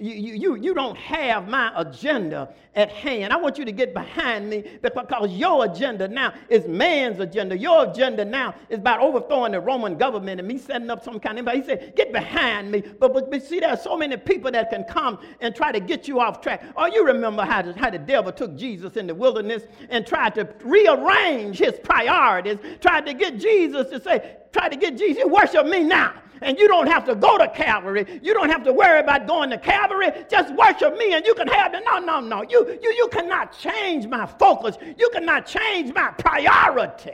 you, 0.00 0.34
you, 0.34 0.54
you 0.56 0.74
don't 0.74 0.96
have 0.96 1.46
my 1.48 1.72
agenda 1.76 2.48
at 2.74 2.90
hand. 2.90 3.32
I 3.32 3.36
want 3.36 3.58
you 3.58 3.64
to 3.64 3.72
get 3.72 3.92
behind 3.92 4.48
me 4.48 4.64
because 4.82 5.30
your 5.32 5.66
agenda 5.66 6.08
now 6.08 6.32
is 6.48 6.66
man's 6.66 7.20
agenda. 7.20 7.56
Your 7.56 7.90
agenda 7.90 8.24
now 8.24 8.54
is 8.70 8.78
about 8.78 9.00
overthrowing 9.00 9.52
the 9.52 9.60
Roman 9.60 9.98
government 9.98 10.40
and 10.40 10.48
me 10.48 10.56
setting 10.56 10.88
up 10.88 11.04
some 11.04 11.20
kind 11.20 11.38
of. 11.38 11.48
He 11.48 11.62
said, 11.62 11.94
Get 11.96 12.12
behind 12.12 12.70
me. 12.70 12.80
But, 12.80 13.12
but, 13.12 13.30
but 13.30 13.42
see, 13.44 13.60
there 13.60 13.70
are 13.70 13.76
so 13.76 13.96
many 13.96 14.16
people 14.16 14.50
that 14.52 14.70
can 14.70 14.84
come 14.84 15.18
and 15.40 15.54
try 15.54 15.70
to 15.72 15.80
get 15.80 16.08
you 16.08 16.20
off 16.20 16.40
track. 16.40 16.64
Oh, 16.76 16.86
you 16.86 17.04
remember 17.04 17.44
how, 17.44 17.62
to, 17.62 17.72
how 17.74 17.90
the 17.90 17.98
devil 17.98 18.32
took 18.32 18.56
Jesus 18.56 18.96
in 18.96 19.06
the 19.06 19.14
wilderness 19.14 19.64
and 19.90 20.06
tried 20.06 20.34
to 20.36 20.48
rearrange 20.64 21.58
his 21.58 21.74
priorities, 21.82 22.58
tried 22.80 23.04
to 23.06 23.12
get 23.12 23.38
Jesus 23.38 23.90
to 23.90 24.00
say, 24.00 24.36
try 24.52 24.68
to 24.68 24.76
get 24.76 24.96
Jesus, 24.96 25.24
worship 25.24 25.66
me 25.66 25.84
now 25.84 26.14
and 26.42 26.58
you 26.58 26.68
don't 26.68 26.86
have 26.86 27.04
to 27.06 27.14
go 27.14 27.38
to 27.38 27.48
Calvary. 27.48 28.20
You 28.22 28.34
don't 28.34 28.50
have 28.50 28.62
to 28.64 28.72
worry 28.72 29.00
about 29.00 29.26
going 29.26 29.50
to 29.50 29.58
Calvary. 29.58 30.10
Just 30.30 30.54
worship 30.54 30.96
me 30.96 31.12
and 31.12 31.24
you 31.24 31.34
can 31.34 31.48
have 31.48 31.72
the. 31.72 31.80
No, 31.80 31.98
no, 31.98 32.20
no. 32.20 32.42
You, 32.42 32.78
you, 32.82 32.90
you 32.92 33.08
cannot 33.12 33.56
change 33.58 34.06
my 34.06 34.26
focus. 34.26 34.76
You 34.98 35.10
cannot 35.12 35.46
change 35.46 35.92
my 35.94 36.10
priority. 36.12 37.12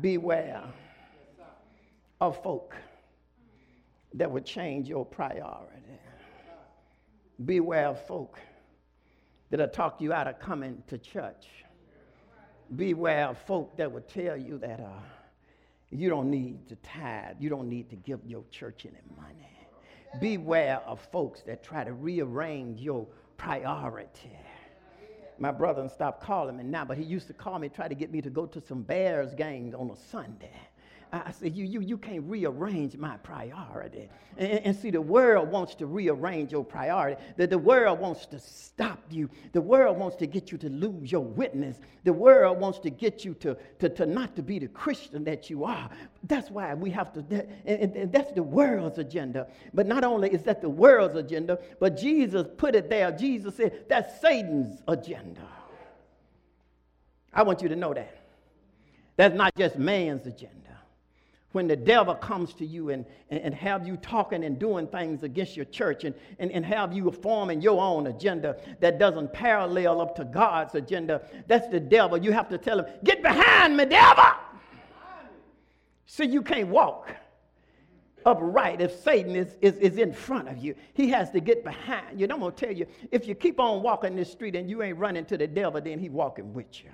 Beware 0.00 0.62
of 2.20 2.42
folk 2.42 2.74
that 4.14 4.30
would 4.30 4.44
change 4.44 4.88
your 4.88 5.04
priority. 5.04 5.70
Beware 7.44 7.88
of 7.88 8.04
folk 8.06 8.38
that'll 9.50 9.68
talk 9.68 10.00
you 10.00 10.12
out 10.12 10.26
of 10.26 10.38
coming 10.38 10.82
to 10.88 10.98
church. 10.98 11.63
Beware 12.76 13.28
of 13.28 13.38
folk 13.38 13.76
that 13.76 13.90
would 13.90 14.08
tell 14.08 14.36
you 14.36 14.58
that 14.58 14.80
uh, 14.80 14.88
you 15.90 16.08
don't 16.08 16.30
need 16.30 16.66
to 16.68 16.76
tithe. 16.76 17.36
You 17.38 17.50
don't 17.50 17.68
need 17.68 17.90
to 17.90 17.96
give 17.96 18.20
your 18.26 18.44
church 18.50 18.86
any 18.86 18.98
money. 19.16 19.50
Beware 20.20 20.80
of 20.86 21.00
folks 21.12 21.42
that 21.42 21.62
try 21.62 21.84
to 21.84 21.92
rearrange 21.92 22.80
your 22.80 23.06
priority. 23.36 24.38
My 25.38 25.50
brother 25.50 25.88
stopped 25.88 26.22
calling 26.22 26.56
me 26.56 26.64
now, 26.64 26.84
but 26.84 26.96
he 26.96 27.04
used 27.04 27.26
to 27.26 27.32
call 27.32 27.58
me, 27.58 27.68
try 27.68 27.88
to 27.88 27.94
get 27.94 28.12
me 28.12 28.22
to 28.22 28.30
go 28.30 28.46
to 28.46 28.60
some 28.60 28.82
Bears 28.82 29.34
games 29.34 29.74
on 29.74 29.90
a 29.90 29.96
Sunday. 29.96 30.52
I 31.14 31.30
said, 31.30 31.54
you, 31.54 31.64
you, 31.64 31.80
you 31.80 31.96
can't 31.96 32.24
rearrange 32.24 32.96
my 32.96 33.16
priority. 33.18 34.08
And, 34.36 34.52
and, 34.64 34.76
see, 34.76 34.90
the 34.90 35.00
world 35.00 35.48
wants 35.48 35.76
to 35.76 35.86
rearrange 35.86 36.50
your 36.50 36.64
priority. 36.64 37.22
The, 37.36 37.46
the 37.46 37.58
world 37.58 38.00
wants 38.00 38.26
to 38.26 38.40
stop 38.40 38.98
you. 39.10 39.30
The 39.52 39.60
world 39.60 39.96
wants 39.96 40.16
to 40.16 40.26
get 40.26 40.50
you 40.50 40.58
to 40.58 40.68
lose 40.68 41.12
your 41.12 41.22
witness. 41.22 41.78
The 42.02 42.12
world 42.12 42.58
wants 42.58 42.80
to 42.80 42.90
get 42.90 43.24
you 43.24 43.34
to, 43.34 43.56
to, 43.78 43.88
to 43.90 44.06
not 44.06 44.34
to 44.34 44.42
be 44.42 44.58
the 44.58 44.66
Christian 44.66 45.22
that 45.24 45.48
you 45.48 45.64
are. 45.64 45.88
That's 46.24 46.50
why 46.50 46.74
we 46.74 46.90
have 46.90 47.12
to, 47.12 47.22
that, 47.22 47.48
and, 47.64 47.94
and 47.94 48.12
that's 48.12 48.32
the 48.32 48.42
world's 48.42 48.98
agenda. 48.98 49.46
But 49.72 49.86
not 49.86 50.02
only 50.02 50.30
is 50.30 50.42
that 50.44 50.62
the 50.62 50.70
world's 50.70 51.14
agenda, 51.14 51.60
but 51.78 51.96
Jesus 51.96 52.46
put 52.56 52.74
it 52.74 52.90
there. 52.90 53.12
Jesus 53.12 53.56
said, 53.56 53.84
that's 53.88 54.20
Satan's 54.20 54.82
agenda. 54.88 55.46
I 57.32 57.44
want 57.44 57.62
you 57.62 57.68
to 57.68 57.76
know 57.76 57.94
that. 57.94 58.18
That's 59.16 59.36
not 59.36 59.54
just 59.54 59.78
man's 59.78 60.26
agenda 60.26 60.64
when 61.54 61.68
the 61.68 61.76
devil 61.76 62.14
comes 62.16 62.52
to 62.54 62.66
you 62.66 62.90
and, 62.90 63.06
and, 63.30 63.40
and, 63.40 63.54
have 63.54 63.86
you 63.86 63.96
talking 63.96 64.44
and 64.44 64.58
doing 64.58 64.88
things 64.88 65.22
against 65.22 65.56
your 65.56 65.64
church 65.66 66.02
and, 66.02 66.12
and, 66.40 66.50
and 66.50 66.66
have 66.66 66.92
you 66.92 67.08
forming 67.12 67.62
your 67.62 67.80
own 67.80 68.08
agenda 68.08 68.56
that 68.80 68.98
doesn't 68.98 69.32
parallel 69.32 70.00
up 70.00 70.16
to 70.16 70.24
God's 70.24 70.74
agenda, 70.74 71.22
that's 71.46 71.68
the 71.68 71.78
devil. 71.78 72.18
You 72.18 72.32
have 72.32 72.48
to 72.48 72.58
tell 72.58 72.80
him, 72.80 72.86
Get 73.04 73.22
behind 73.22 73.76
me, 73.76 73.84
devil! 73.84 74.24
See, 76.06 76.26
you 76.26 76.42
can't 76.42 76.68
walk 76.68 77.14
upright 78.26 78.80
if 78.80 79.00
Satan 79.02 79.36
is, 79.36 79.56
is, 79.60 79.76
is 79.76 79.98
in 79.98 80.12
front 80.12 80.48
of 80.48 80.58
you. 80.58 80.74
He 80.94 81.08
has 81.10 81.30
to 81.30 81.40
get 81.40 81.62
behind 81.62 82.18
you. 82.18 82.24
And 82.24 82.32
I'm 82.32 82.40
going 82.40 82.52
to 82.52 82.66
tell 82.66 82.74
you, 82.74 82.86
if 83.12 83.28
you 83.28 83.34
keep 83.34 83.60
on 83.60 83.82
walking 83.82 84.16
this 84.16 84.30
street 84.30 84.56
and 84.56 84.68
you 84.68 84.82
ain't 84.82 84.98
running 84.98 85.24
to 85.26 85.36
the 85.36 85.46
devil, 85.46 85.80
then 85.80 85.98
he's 85.98 86.10
walking 86.10 86.52
with 86.52 86.82
you. 86.82 86.90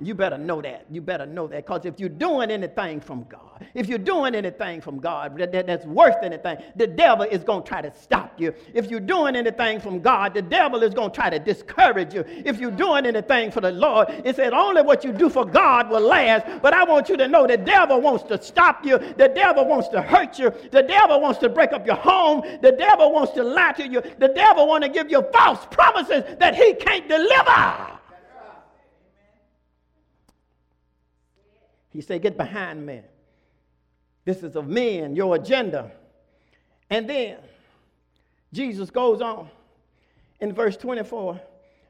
You 0.00 0.14
better 0.14 0.38
know 0.38 0.62
that. 0.62 0.86
You 0.90 1.00
better 1.00 1.26
know 1.26 1.48
that. 1.48 1.66
Because 1.66 1.84
if 1.84 1.98
you're 1.98 2.08
doing 2.08 2.50
anything 2.50 3.00
from 3.00 3.24
God, 3.28 3.66
if 3.74 3.88
you're 3.88 3.98
doing 3.98 4.34
anything 4.34 4.80
from 4.80 5.00
God 5.00 5.36
that, 5.38 5.50
that, 5.52 5.66
that's 5.66 5.84
worth 5.86 6.22
anything, 6.22 6.58
the 6.76 6.86
devil 6.86 7.24
is 7.24 7.42
going 7.42 7.62
to 7.64 7.68
try 7.68 7.82
to 7.82 7.92
stop 7.92 8.40
you. 8.40 8.54
If 8.74 8.90
you're 8.90 9.00
doing 9.00 9.34
anything 9.34 9.80
from 9.80 10.00
God, 10.00 10.34
the 10.34 10.42
devil 10.42 10.82
is 10.82 10.94
going 10.94 11.10
to 11.10 11.14
try 11.14 11.30
to 11.30 11.38
discourage 11.38 12.14
you. 12.14 12.24
If 12.28 12.60
you're 12.60 12.70
doing 12.70 13.06
anything 13.06 13.50
for 13.50 13.60
the 13.60 13.72
Lord, 13.72 14.08
it 14.24 14.36
said 14.36 14.52
only 14.52 14.82
what 14.82 15.02
you 15.02 15.12
do 15.12 15.28
for 15.28 15.44
God 15.44 15.90
will 15.90 16.00
last. 16.00 16.62
But 16.62 16.74
I 16.74 16.84
want 16.84 17.08
you 17.08 17.16
to 17.16 17.26
know 17.26 17.46
the 17.46 17.56
devil 17.56 18.00
wants 18.00 18.22
to 18.24 18.40
stop 18.40 18.84
you. 18.84 18.98
The 18.98 19.32
devil 19.34 19.66
wants 19.66 19.88
to 19.88 20.00
hurt 20.00 20.38
you. 20.38 20.52
The 20.70 20.82
devil 20.82 21.20
wants 21.20 21.40
to 21.40 21.48
break 21.48 21.72
up 21.72 21.84
your 21.86 21.96
home. 21.96 22.42
The 22.62 22.72
devil 22.72 23.12
wants 23.12 23.32
to 23.32 23.42
lie 23.42 23.72
to 23.72 23.88
you. 23.88 24.00
The 24.18 24.28
devil 24.28 24.68
wants 24.68 24.86
to 24.86 24.92
give 24.92 25.10
you 25.10 25.24
false 25.32 25.66
promises 25.70 26.22
that 26.38 26.54
he 26.54 26.74
can't 26.74 27.08
deliver. 27.08 27.98
He 31.98 32.02
said, 32.02 32.22
Get 32.22 32.36
behind 32.36 32.86
me. 32.86 33.00
This 34.24 34.44
is 34.44 34.54
of 34.54 34.68
men, 34.68 35.16
your 35.16 35.34
agenda. 35.34 35.90
And 36.90 37.10
then 37.10 37.38
Jesus 38.52 38.88
goes 38.88 39.20
on 39.20 39.50
in 40.38 40.52
verse 40.52 40.76
24. 40.76 41.40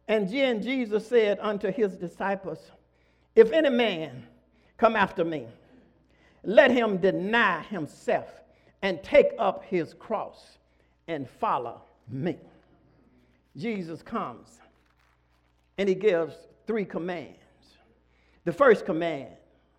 And 0.08 0.26
then 0.26 0.62
Jesus 0.62 1.06
said 1.06 1.36
unto 1.42 1.70
his 1.70 1.94
disciples, 1.96 2.58
If 3.36 3.52
any 3.52 3.68
man 3.68 4.24
come 4.78 4.96
after 4.96 5.26
me, 5.26 5.46
let 6.42 6.70
him 6.70 6.96
deny 6.96 7.60
himself 7.64 8.30
and 8.80 9.02
take 9.02 9.32
up 9.38 9.62
his 9.66 9.92
cross 9.92 10.56
and 11.06 11.28
follow 11.28 11.82
me. 12.08 12.38
Jesus 13.58 14.02
comes 14.02 14.58
and 15.76 15.86
he 15.86 15.94
gives 15.94 16.34
three 16.66 16.86
commands. 16.86 17.36
The 18.46 18.54
first 18.54 18.86
command 18.86 19.34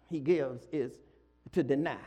he 0.10 0.20
gives 0.20 0.68
is 0.72 0.94
to 1.52 1.64
deny. 1.64 1.98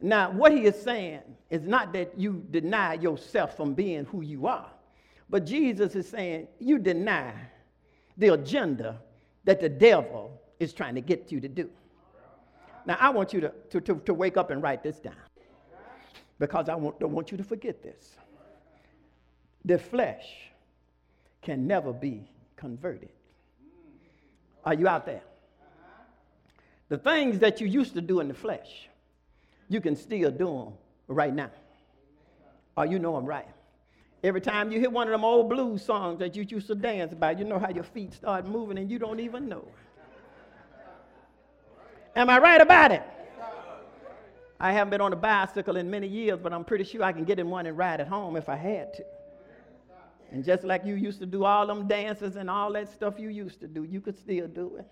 Now, 0.00 0.30
what 0.32 0.52
he 0.52 0.64
is 0.64 0.80
saying 0.80 1.20
is 1.48 1.62
not 1.62 1.92
that 1.92 2.18
you 2.18 2.44
deny 2.50 2.94
yourself 2.94 3.56
from 3.56 3.74
being 3.74 4.04
who 4.04 4.22
you 4.22 4.46
are, 4.46 4.70
but 5.30 5.46
Jesus 5.46 5.94
is 5.94 6.08
saying 6.08 6.48
you 6.58 6.78
deny 6.78 7.32
the 8.16 8.34
agenda 8.34 9.00
that 9.44 9.60
the 9.60 9.68
devil 9.68 10.40
is 10.58 10.72
trying 10.72 10.94
to 10.96 11.00
get 11.00 11.30
you 11.30 11.40
to 11.40 11.48
do. 11.48 11.70
Now, 12.84 12.96
I 13.00 13.10
want 13.10 13.32
you 13.32 13.40
to, 13.42 13.52
to, 13.70 13.80
to, 13.80 13.94
to 14.04 14.14
wake 14.14 14.36
up 14.36 14.50
and 14.50 14.62
write 14.62 14.82
this 14.82 14.98
down 14.98 15.14
because 16.38 16.68
I 16.68 16.74
want, 16.74 16.98
don't 16.98 17.12
want 17.12 17.30
you 17.30 17.38
to 17.38 17.44
forget 17.44 17.82
this. 17.82 18.16
The 19.64 19.78
flesh 19.78 20.26
can 21.40 21.66
never 21.66 21.92
be 21.92 22.28
converted. 22.56 23.10
Are 24.64 24.74
you 24.74 24.88
out 24.88 25.06
there? 25.06 25.22
The 26.92 26.98
things 26.98 27.38
that 27.38 27.58
you 27.58 27.66
used 27.66 27.94
to 27.94 28.02
do 28.02 28.20
in 28.20 28.28
the 28.28 28.34
flesh, 28.34 28.90
you 29.70 29.80
can 29.80 29.96
still 29.96 30.30
do 30.30 30.44
them 30.44 30.72
right 31.08 31.34
now. 31.34 31.50
Or 32.76 32.84
you 32.84 32.98
know 32.98 33.14
them 33.16 33.24
right. 33.24 33.48
Every 34.22 34.42
time 34.42 34.70
you 34.70 34.78
hear 34.78 34.90
one 34.90 35.06
of 35.06 35.12
them 35.12 35.24
old 35.24 35.48
blues 35.48 35.82
songs 35.82 36.18
that 36.18 36.36
you 36.36 36.44
used 36.46 36.66
to 36.66 36.74
dance 36.74 37.14
about, 37.14 37.38
you 37.38 37.46
know 37.46 37.58
how 37.58 37.70
your 37.70 37.82
feet 37.82 38.12
start 38.12 38.46
moving 38.46 38.76
and 38.76 38.90
you 38.90 38.98
don't 38.98 39.20
even 39.20 39.48
know. 39.48 39.66
Am 42.14 42.28
I 42.28 42.38
right 42.38 42.60
about 42.60 42.92
it? 42.92 43.02
I 44.60 44.70
haven't 44.72 44.90
been 44.90 45.00
on 45.00 45.14
a 45.14 45.16
bicycle 45.16 45.78
in 45.78 45.90
many 45.90 46.08
years, 46.08 46.40
but 46.42 46.52
I'm 46.52 46.62
pretty 46.62 46.84
sure 46.84 47.02
I 47.04 47.12
can 47.12 47.24
get 47.24 47.38
in 47.38 47.48
one 47.48 47.64
and 47.64 47.78
ride 47.78 48.02
at 48.02 48.08
home 48.08 48.36
if 48.36 48.50
I 48.50 48.56
had 48.56 48.92
to. 48.92 49.04
And 50.30 50.44
just 50.44 50.62
like 50.62 50.84
you 50.84 50.96
used 50.96 51.20
to 51.20 51.26
do 51.26 51.46
all 51.46 51.66
them 51.66 51.88
dances 51.88 52.36
and 52.36 52.50
all 52.50 52.70
that 52.74 52.92
stuff 52.92 53.18
you 53.18 53.30
used 53.30 53.60
to 53.60 53.66
do, 53.66 53.82
you 53.82 54.02
could 54.02 54.18
still 54.18 54.46
do 54.46 54.76
it. 54.76 54.90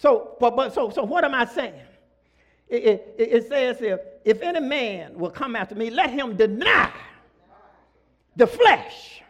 So, 0.00 0.34
but, 0.40 0.56
but 0.56 0.72
so, 0.72 0.88
so 0.88 1.04
what 1.04 1.24
am 1.24 1.34
I 1.34 1.44
saying? 1.44 1.74
It, 2.68 3.14
it, 3.18 3.28
it 3.32 3.48
says 3.48 3.82
if, 3.82 4.00
if 4.24 4.40
any 4.40 4.60
man 4.60 5.14
will 5.18 5.30
come 5.30 5.54
after 5.54 5.74
me, 5.74 5.90
let 5.90 6.08
him 6.08 6.36
deny 6.36 6.90
the 8.34 8.46
flesh. 8.46 9.20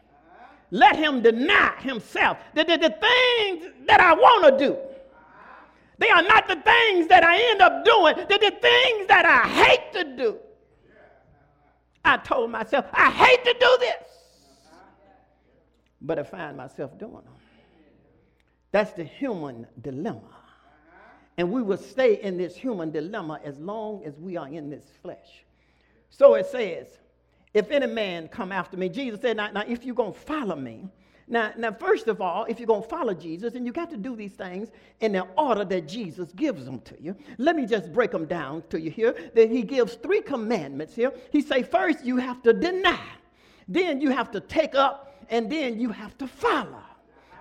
Let 0.71 0.95
him 0.95 1.23
deny 1.23 1.75
himself. 1.81 2.39
The, 2.55 2.63
the, 2.63 2.77
the 2.77 2.91
things 2.91 3.73
that 3.89 4.01
I 4.01 4.15
want 4.15 4.59
to 4.59 4.65
do. 4.65 4.77
They 5.99 6.09
are 6.09 6.23
not 6.23 6.47
the 6.47 6.55
things 6.55 7.09
that 7.09 7.25
I 7.25 7.51
end 7.51 7.61
up 7.61 7.85
doing. 7.85 8.15
They're 8.29 8.39
the 8.39 8.57
things 8.57 9.09
that 9.09 9.27
I 9.27 9.49
hate 9.49 9.93
to 9.95 10.17
do. 10.17 10.37
I 12.05 12.17
told 12.19 12.49
myself, 12.53 12.85
I 12.93 13.11
hate 13.11 13.45
to 13.45 13.57
do 13.59 13.77
this. 13.81 14.05
But 16.01 16.21
I 16.21 16.23
find 16.23 16.57
myself 16.57 16.97
doing 16.97 17.13
them. 17.15 17.35
That's 18.71 18.93
the 18.93 19.03
human 19.03 19.67
dilemma. 19.81 20.40
And 21.41 21.51
we 21.51 21.63
will 21.63 21.79
stay 21.79 22.21
in 22.21 22.37
this 22.37 22.55
human 22.55 22.91
dilemma 22.91 23.41
as 23.43 23.59
long 23.59 24.05
as 24.05 24.19
we 24.19 24.37
are 24.37 24.47
in 24.47 24.69
this 24.69 24.85
flesh. 25.01 25.43
So 26.11 26.35
it 26.35 26.45
says, 26.45 26.99
if 27.55 27.71
any 27.71 27.87
man 27.87 28.29
come 28.29 28.53
after 28.53 28.77
me, 28.77 28.91
Jesus 28.91 29.23
said, 29.23 29.39
now, 29.39 29.51
now 29.51 29.65
if 29.67 29.83
you're 29.83 29.95
going 29.95 30.13
to 30.13 30.19
follow 30.19 30.55
me, 30.55 30.87
now, 31.27 31.51
now, 31.57 31.73
first 31.73 32.09
of 32.09 32.21
all, 32.21 32.45
if 32.45 32.61
you're 32.61 32.67
going 32.67 32.83
to 32.83 32.89
follow 32.89 33.15
Jesus, 33.15 33.55
and 33.55 33.65
you 33.65 33.73
got 33.73 33.89
to 33.89 33.97
do 33.97 34.15
these 34.15 34.33
things 34.33 34.69
in 35.01 35.13
the 35.13 35.23
order 35.39 35.65
that 35.65 35.89
Jesus 35.89 36.31
gives 36.33 36.67
them 36.67 36.79
to 36.81 37.03
you. 37.03 37.17
Let 37.39 37.57
me 37.57 37.65
just 37.65 37.91
break 37.91 38.11
them 38.11 38.27
down 38.27 38.63
to 38.69 38.79
you 38.79 38.91
here. 38.91 39.15
That 39.35 39.49
he 39.49 39.63
gives 39.63 39.95
three 39.95 40.21
commandments 40.21 40.95
here. 40.95 41.11
He 41.33 41.41
say, 41.41 41.63
first 41.63 42.05
you 42.05 42.19
have 42.19 42.43
to 42.43 42.53
deny, 42.53 43.01
then 43.67 44.03
you 44.03 44.11
have 44.11 44.31
to 44.33 44.41
take 44.41 44.75
up, 44.75 45.25
and 45.31 45.51
then 45.51 45.81
you 45.81 45.89
have 45.89 46.19
to 46.19 46.27
follow. 46.27 46.83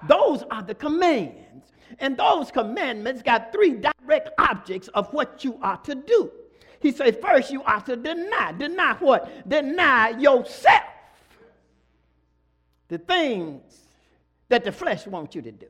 Those 0.08 0.44
are 0.50 0.62
the 0.62 0.76
commands. 0.76 1.74
And 1.98 2.16
those 2.16 2.52
commandments 2.52 3.24
got 3.24 3.52
three 3.52 3.72
direct 3.72 4.30
objects 4.38 4.88
of 4.90 5.12
what 5.14 5.44
you 5.44 5.58
are 5.62 5.78
to 5.78 5.96
do. 5.96 6.32
He 6.80 6.92
say, 6.92 7.12
first 7.12 7.52
you 7.52 7.64
are 7.64 7.82
to 7.82 7.96
deny. 7.96 8.54
Deny 8.54 8.94
what? 9.00 9.50
Deny 9.50 10.10
yourself 10.10 10.84
the 12.88 12.98
things 12.98 13.62
that 14.50 14.64
the 14.64 14.72
flesh 14.72 15.06
wants 15.08 15.36
you 15.36 15.42
to 15.42 15.52
do. 15.52 15.68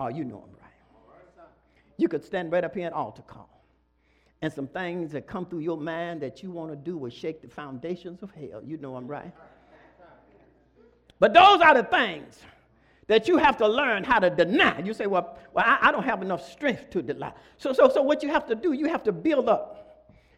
Oh, 0.00 0.08
you 0.08 0.24
know 0.24 0.40
them 0.40 0.50
right. 0.60 1.46
You 1.96 2.08
could 2.08 2.24
stand 2.24 2.50
right 2.52 2.64
up 2.64 2.74
here 2.74 2.86
at 2.86 2.92
altar 2.92 3.22
call. 3.22 3.48
And 4.42 4.52
some 4.52 4.66
things 4.66 5.12
that 5.12 5.26
come 5.26 5.46
through 5.46 5.60
your 5.60 5.78
mind 5.78 6.20
that 6.22 6.42
you 6.42 6.50
want 6.50 6.70
to 6.70 6.76
do 6.76 6.98
will 6.98 7.10
shake 7.10 7.40
the 7.40 7.48
foundations 7.48 8.22
of 8.22 8.30
hell. 8.32 8.62
You 8.64 8.76
know 8.76 8.96
I'm 8.96 9.06
right. 9.06 9.32
But 11.18 11.32
those 11.32 11.60
are 11.60 11.74
the 11.74 11.84
things 11.84 12.40
that 13.06 13.28
you 13.28 13.36
have 13.36 13.56
to 13.58 13.68
learn 13.68 14.04
how 14.04 14.18
to 14.18 14.30
deny. 14.30 14.80
You 14.80 14.94
say, 14.94 15.06
well, 15.06 15.38
well 15.52 15.64
I, 15.66 15.88
I 15.88 15.92
don't 15.92 16.04
have 16.04 16.22
enough 16.22 16.50
strength 16.50 16.90
to 16.90 17.02
deny. 17.02 17.32
So, 17.58 17.72
so, 17.72 17.88
so 17.88 18.02
what 18.02 18.22
you 18.22 18.30
have 18.30 18.46
to 18.46 18.54
do, 18.54 18.72
you 18.72 18.86
have 18.86 19.02
to 19.04 19.12
build 19.12 19.48
up 19.48 19.84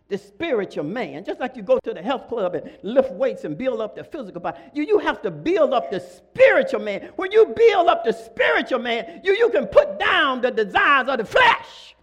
the 0.08 0.18
spiritual 0.18 0.84
man, 0.84 1.24
just 1.24 1.40
like 1.40 1.56
you 1.56 1.62
go 1.62 1.80
to 1.80 1.92
the 1.92 2.02
health 2.02 2.28
club 2.28 2.54
and 2.54 2.70
lift 2.82 3.10
weights 3.12 3.44
and 3.44 3.58
build 3.58 3.80
up 3.80 3.96
the 3.96 4.04
physical 4.04 4.40
body, 4.40 4.58
you, 4.72 4.84
you 4.84 4.98
have 4.98 5.20
to 5.22 5.30
build 5.30 5.72
up 5.72 5.90
the 5.90 5.98
spiritual 5.98 6.80
man. 6.80 7.10
When 7.16 7.32
you 7.32 7.46
build 7.46 7.88
up 7.88 8.04
the 8.04 8.12
spiritual 8.12 8.78
man, 8.78 9.20
you, 9.24 9.36
you 9.36 9.50
can 9.50 9.66
put 9.66 9.98
down 9.98 10.42
the 10.42 10.52
desires 10.52 11.08
of 11.08 11.18
the 11.18 11.24
flesh. 11.24 11.96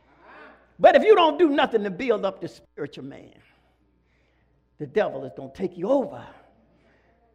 But 0.79 0.95
if 0.95 1.03
you 1.03 1.15
don't 1.15 1.39
do 1.39 1.49
nothing 1.49 1.83
to 1.83 1.91
build 1.91 2.25
up 2.25 2.41
the 2.41 2.49
spiritual 2.49 3.05
man, 3.05 3.35
the 4.79 4.87
devil 4.87 5.23
is 5.23 5.31
going 5.37 5.51
to 5.51 5.57
take 5.57 5.77
you 5.77 5.89
over. 5.89 6.25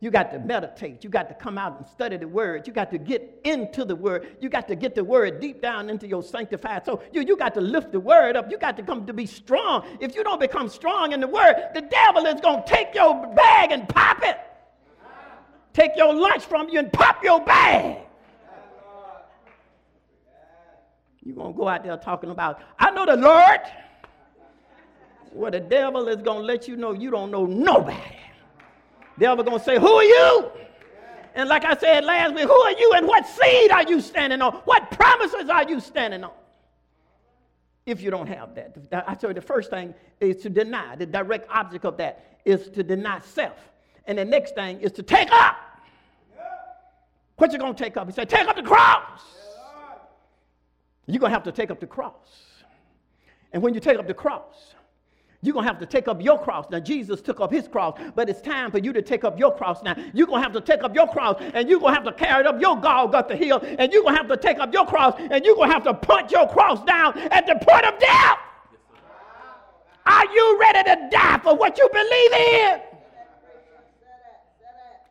You 0.01 0.13
got 0.13 0.31
to 0.31 0.39
meditate. 0.39 1.03
You 1.03 1.11
got 1.11 1.29
to 1.29 1.35
come 1.35 1.59
out 1.59 1.77
and 1.79 1.87
study 1.89 2.17
the 2.17 2.29
word. 2.29 2.69
You 2.69 2.73
got 2.73 2.91
to 2.93 2.99
get 2.99 3.41
into 3.43 3.85
the 3.85 3.97
word. 3.97 4.37
You 4.41 4.49
got 4.49 4.69
to 4.69 4.77
get 4.77 4.95
the 4.95 5.03
word 5.03 5.41
deep 5.41 5.61
down 5.61 5.91
into 5.91 6.07
your 6.07 6.23
sanctified 6.23 6.85
soul. 6.85 7.03
You, 7.13 7.23
you 7.23 7.37
got 7.37 7.53
to 7.55 7.61
lift 7.61 7.91
the 7.91 7.99
word 7.99 8.37
up. 8.37 8.49
You 8.49 8.59
got 8.59 8.77
to 8.77 8.85
come 8.85 9.07
to 9.07 9.13
be 9.13 9.27
strong. 9.27 9.85
If 10.01 10.15
you 10.15 10.23
don't 10.23 10.39
become 10.39 10.69
strong 10.69 11.11
in 11.13 11.21
the 11.21 11.27
word, 11.27 11.71
the 11.75 11.81
devil 11.81 12.27
is 12.27 12.41
going 12.41 12.63
to 12.63 12.69
take 12.69 12.95
your 12.95 13.27
bag 13.35 13.73
and 13.73 13.89
pop 13.89 14.23
it. 14.23 14.39
Take 15.73 15.93
your 15.97 16.15
lunch 16.15 16.45
from 16.45 16.69
you 16.69 16.79
and 16.79 16.93
pop 16.93 17.25
your 17.25 17.45
bag. 17.45 17.99
You're 21.25 21.35
going 21.35 21.53
to 21.53 21.59
go 21.59 21.69
out 21.69 21.83
there 21.83 21.97
talking 21.97 22.31
about, 22.31 22.61
I 22.79 22.93
know 22.93 23.05
the 23.05 23.17
Lord. 23.17 23.61
Well, 25.33 25.51
the 25.51 25.61
devil 25.61 26.09
is 26.09 26.23
going 26.23 26.39
to 26.39 26.45
let 26.45 26.69
you 26.69 26.77
know 26.77 26.93
you 26.93 27.11
don't 27.11 27.33
know 27.33 27.47
nobody. 27.47 27.99
Devil 29.19 29.45
gonna 29.45 29.63
say, 29.63 29.79
Who 29.79 29.89
are 29.89 30.05
you? 30.05 30.51
And 31.35 31.49
like 31.49 31.65
I 31.65 31.77
said 31.77 32.05
last 32.05 32.35
week, 32.35 32.45
who 32.45 32.53
are 32.53 32.73
you 32.73 32.93
and 32.97 33.07
what 33.07 33.27
seed 33.27 33.71
are 33.71 33.85
you 33.85 34.01
standing 34.01 34.43
on? 34.43 34.55
What 34.65 34.91
promises 34.91 35.49
are 35.49 35.69
you 35.69 35.79
standing 35.79 36.25
on? 36.25 36.33
If 37.87 38.03
you 38.03 38.11
don't 38.11 38.27
have 38.27 38.55
that, 38.55 38.77
I 39.07 39.15
tell 39.15 39.31
you 39.31 39.35
the 39.35 39.41
first 39.41 39.71
thing 39.71 39.95
is 40.21 40.43
to 40.43 40.51
deny. 40.51 40.97
The 40.97 41.07
direct 41.07 41.49
object 41.51 41.85
of 41.85 41.97
that 41.99 42.41
is 42.45 42.69
to 42.71 42.83
deny 42.83 43.21
self. 43.21 43.57
And 44.05 44.19
the 44.19 44.25
next 44.25 44.55
thing 44.55 44.81
is 44.81 44.93
to 44.93 45.03
take 45.03 45.31
up. 45.31 45.57
What 47.37 47.53
you 47.53 47.59
gonna 47.59 47.75
take 47.75 47.97
up? 47.97 48.07
He 48.09 48.13
said, 48.13 48.29
take 48.29 48.49
up 48.49 48.57
the 48.57 48.63
cross. 48.63 49.23
You're 51.07 51.21
gonna 51.21 51.33
have 51.33 51.45
to 51.45 51.53
take 51.53 51.71
up 51.71 51.79
the 51.81 51.87
cross. 51.87 52.15
And 53.53 53.63
when 53.63 53.75
you 53.75 53.81
take 53.81 53.99
up 53.99 54.07
the 54.07 54.15
cross, 54.15 54.75
you're 55.41 55.53
going 55.53 55.65
to 55.65 55.71
have 55.71 55.79
to 55.79 55.87
take 55.87 56.09
up 56.09 56.21
your 56.23 56.39
cross. 56.39 56.67
Now, 56.69 56.81
Jesus 56.81 57.21
took 57.21 57.41
up 57.41 57.53
his 57.53 57.69
cross, 57.69 57.99
but 58.17 58.29
it's 58.29 58.41
time 58.41 58.73
for 58.73 58.79
you 58.79 58.93
to 58.93 59.03
take 59.03 59.23
up 59.23 59.39
your 59.39 59.55
cross 59.55 59.83
now. 59.85 59.95
You're 60.13 60.27
going 60.27 60.41
to 60.41 60.43
have 60.43 60.53
to 60.53 60.61
take 60.61 60.83
up 60.83 60.95
your 60.95 61.07
cross, 61.07 61.37
and 61.55 61.69
you're 61.69 61.79
going 61.79 61.95
to 61.95 62.01
have 62.01 62.05
to 62.05 62.13
carry 62.13 62.41
it 62.41 62.47
up 62.47 62.61
your 62.61 62.77
Golgotha 62.77 63.37
hill, 63.37 63.61
and 63.63 63.93
you're 63.93 64.03
going 64.03 64.17
to 64.17 64.21
have 64.21 64.29
to 64.29 64.37
take 64.37 64.59
up 64.59 64.73
your 64.73 64.85
cross, 64.85 65.15
and 65.19 65.45
you're 65.45 65.55
going 65.55 65.69
to 65.69 65.75
have 65.75 65.85
to 65.85 65.95
put 65.95 66.33
your 66.33 66.49
cross 66.49 66.85
down 66.85 67.17
at 67.19 67.47
the 67.47 67.55
point 67.55 67.85
of 67.85 67.99
death. 68.01 68.39
Are 70.07 70.27
you 70.33 70.59
ready 70.59 70.83
to 70.91 71.09
die 71.11 71.39
for 71.43 71.55
what 71.55 71.79
you 71.79 71.89
believe 71.93 72.33
in? 72.33 72.81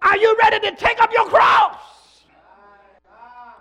Are 0.02 0.18
you 0.18 0.38
ready 0.40 0.60
to 0.70 0.76
take 0.76 1.02
up 1.02 1.12
your 1.14 1.26
cross? 1.26 1.78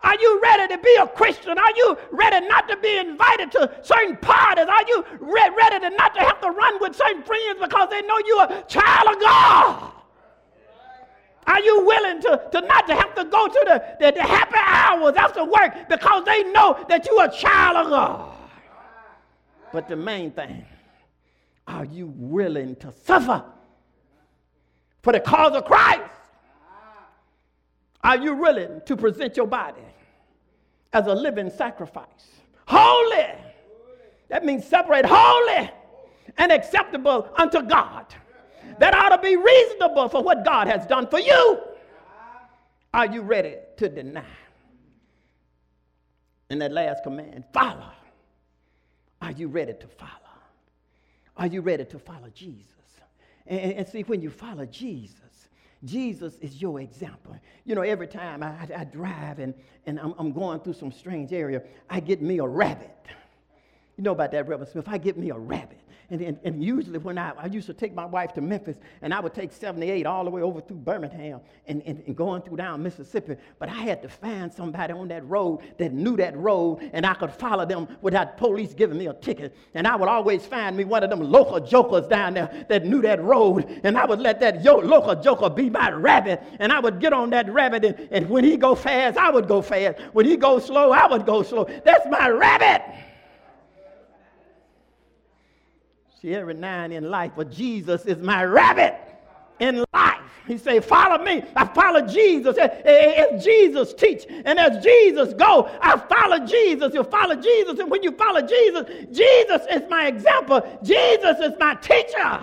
Are 0.06 0.14
you 0.20 0.40
ready 0.40 0.72
to 0.72 0.80
be 0.80 0.96
a 1.00 1.06
Christian? 1.08 1.58
Are 1.58 1.76
you 1.76 1.98
ready 2.12 2.46
not 2.46 2.68
to 2.68 2.76
be 2.76 2.96
invited 2.96 3.50
to 3.50 3.68
certain 3.82 4.16
parties? 4.18 4.66
Are 4.68 4.84
you 4.86 5.04
re- 5.18 5.50
ready 5.58 5.80
to 5.80 5.90
not 5.96 6.14
to 6.14 6.20
have 6.20 6.40
to 6.42 6.50
run 6.50 6.80
with 6.80 6.94
certain 6.94 7.24
friends 7.24 7.58
because 7.60 7.88
they 7.90 8.02
know 8.02 8.16
you're 8.24 8.44
a 8.44 8.62
child 8.68 9.16
of 9.16 9.20
God? 9.20 9.92
Are 11.48 11.60
you 11.60 11.84
willing 11.84 12.20
to, 12.22 12.40
to 12.52 12.60
not 12.60 12.86
to 12.86 12.94
have 12.94 13.16
to 13.16 13.24
go 13.24 13.48
to 13.48 13.64
the, 13.66 13.96
the, 13.98 14.12
the 14.12 14.22
happy 14.22 14.58
hours 14.64 15.16
after 15.16 15.44
work 15.44 15.88
because 15.88 16.24
they 16.24 16.44
know 16.52 16.78
that 16.88 17.04
you're 17.04 17.24
a 17.24 17.32
child 17.32 17.86
of 17.86 17.90
God? 17.90 18.32
But 19.72 19.88
the 19.88 19.96
main 19.96 20.30
thing, 20.30 20.64
are 21.66 21.84
you 21.84 22.12
willing 22.14 22.76
to 22.76 22.92
suffer 22.92 23.42
for 25.02 25.12
the 25.12 25.20
cause 25.20 25.56
of 25.56 25.64
Christ? 25.64 26.12
Are 28.04 28.16
you 28.16 28.36
willing 28.36 28.82
to 28.86 28.96
present 28.96 29.36
your 29.36 29.48
body 29.48 29.82
as 30.96 31.06
a 31.06 31.14
living 31.14 31.50
sacrifice. 31.50 32.40
Holy. 32.66 33.26
That 34.28 34.44
means 34.44 34.66
separate 34.66 35.04
holy 35.06 35.70
and 36.38 36.50
acceptable 36.50 37.28
unto 37.36 37.60
God. 37.62 38.06
That 38.78 38.94
ought 38.94 39.14
to 39.14 39.18
be 39.18 39.36
reasonable 39.36 40.08
for 40.08 40.22
what 40.22 40.44
God 40.44 40.66
has 40.68 40.86
done 40.86 41.06
for 41.06 41.20
you. 41.20 41.60
Are 42.94 43.06
you 43.06 43.20
ready 43.20 43.56
to 43.76 43.88
deny? 43.90 44.24
And 46.48 46.62
that 46.62 46.72
last 46.72 47.02
command, 47.02 47.44
follow. 47.52 47.92
Are 49.20 49.32
you 49.32 49.48
ready 49.48 49.74
to 49.74 49.86
follow? 49.86 50.12
Are 51.36 51.46
you 51.46 51.60
ready 51.60 51.84
to 51.84 51.98
follow 51.98 52.30
Jesus? 52.34 52.72
And, 53.46 53.74
and 53.74 53.88
see, 53.88 54.02
when 54.02 54.22
you 54.22 54.30
follow 54.30 54.64
Jesus, 54.64 55.20
Jesus 55.84 56.36
is 56.40 56.60
your 56.60 56.80
example. 56.80 57.36
You 57.64 57.74
know, 57.74 57.82
every 57.82 58.08
time 58.08 58.42
I, 58.42 58.68
I, 58.76 58.84
drive 58.84 59.38
and, 59.38 59.54
and 59.86 60.00
I'm, 60.00 60.14
I'm, 60.18 60.32
going 60.32 60.60
through 60.60 60.72
some 60.72 60.90
strange 60.90 61.32
area, 61.32 61.62
I 61.88 62.00
get 62.00 62.22
me 62.22 62.38
a 62.38 62.46
rabbit. 62.46 62.90
You 63.96 64.04
know 64.04 64.12
about 64.12 64.32
that, 64.32 64.48
Reverend 64.48 64.72
Smith? 64.72 64.88
I 64.88 64.98
get 64.98 65.16
me 65.16 65.30
a 65.30 65.38
rabbit. 65.38 65.80
And, 66.08 66.20
and, 66.20 66.38
and, 66.44 66.62
usually 66.62 66.98
when 66.98 67.18
I, 67.18 67.32
I 67.36 67.46
used 67.46 67.66
to 67.66 67.74
take 67.74 67.92
my 67.92 68.04
wife 68.04 68.32
to 68.34 68.40
Memphis 68.40 68.76
and 69.02 69.12
I 69.12 69.18
would 69.18 69.34
take 69.34 69.52
78 69.52 70.06
all 70.06 70.22
the 70.22 70.30
way 70.30 70.40
over 70.40 70.60
through 70.60 70.76
Birmingham 70.76 71.40
and, 71.66 71.82
and, 71.84 72.00
and 72.06 72.16
going 72.16 72.42
through 72.42 72.58
down 72.58 72.80
Mississippi. 72.80 73.36
But 73.58 73.70
I 73.70 73.74
had 73.74 74.02
to 74.02 74.08
find 74.08 74.52
somebody 74.52 74.92
on 74.92 75.08
that 75.08 75.28
road 75.28 75.62
that 75.78 75.92
knew 75.92 76.16
that 76.18 76.36
road 76.36 76.90
and 76.92 77.04
I 77.04 77.14
could 77.14 77.32
follow 77.32 77.66
them 77.66 77.88
without 78.02 78.36
police 78.36 78.72
giving 78.72 78.98
me 78.98 79.08
a 79.08 79.14
ticket. 79.14 79.56
And 79.74 79.84
I 79.84 79.96
would 79.96 80.08
always 80.08 80.46
find 80.46 80.76
me 80.76 80.84
one 80.84 81.02
of 81.02 81.10
them 81.10 81.20
local 81.20 81.58
jokers 81.58 82.06
down 82.06 82.34
there 82.34 82.66
that 82.68 82.84
knew 82.84 83.02
that 83.02 83.20
road. 83.20 83.80
And 83.82 83.98
I 83.98 84.06
would 84.06 84.20
let 84.20 84.38
that 84.40 84.62
yo- 84.62 84.78
local 84.78 85.20
joker 85.20 85.50
be 85.50 85.68
my 85.70 85.90
rabbit. 85.90 86.40
And 86.60 86.72
I 86.72 86.78
would 86.78 87.00
get 87.00 87.12
on 87.14 87.30
that 87.30 87.52
rabbit 87.52 87.84
and, 87.84 88.08
and 88.12 88.30
when 88.30 88.44
he 88.44 88.56
go 88.56 88.76
fast, 88.76 89.18
I 89.18 89.30
would 89.30 89.48
go 89.48 89.60
fast. 89.60 89.98
When 90.12 90.24
he 90.24 90.36
go 90.36 90.60
slow, 90.60 90.92
I 90.92 91.08
would 91.08 91.26
go 91.26 91.42
slow. 91.42 91.64
That's 91.84 92.06
my 92.08 92.28
rabbit. 92.28 93.05
Every 96.34 96.54
nine 96.54 96.92
in 96.92 97.08
life, 97.08 97.32
but 97.36 97.50
Jesus 97.50 98.04
is 98.06 98.18
my 98.18 98.44
rabbit 98.44 98.98
in 99.60 99.84
life. 99.94 100.20
He 100.46 100.58
say, 100.58 100.80
follow 100.80 101.22
me. 101.22 101.42
I 101.56 101.64
follow 101.66 102.06
Jesus. 102.06 102.56
As 102.58 103.44
Jesus 103.44 103.94
teach 103.94 104.26
and 104.28 104.58
as 104.58 104.82
Jesus 104.82 105.34
go, 105.34 105.68
I 105.80 105.96
follow 105.98 106.46
Jesus. 106.46 106.94
You 106.94 107.02
follow 107.04 107.34
Jesus. 107.34 107.78
And 107.78 107.90
when 107.90 108.02
you 108.02 108.12
follow 108.12 108.42
Jesus, 108.42 108.86
Jesus 109.12 109.62
is 109.70 109.82
my 109.90 110.06
example. 110.06 110.60
Jesus 110.82 111.38
is 111.40 111.52
my 111.58 111.74
teacher. 111.74 112.40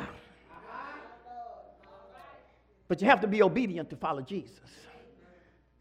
But 2.87 3.01
you 3.01 3.07
have 3.07 3.21
to 3.21 3.27
be 3.27 3.41
obedient 3.41 3.89
to 3.89 3.95
follow 3.95 4.21
Jesus. 4.21 4.59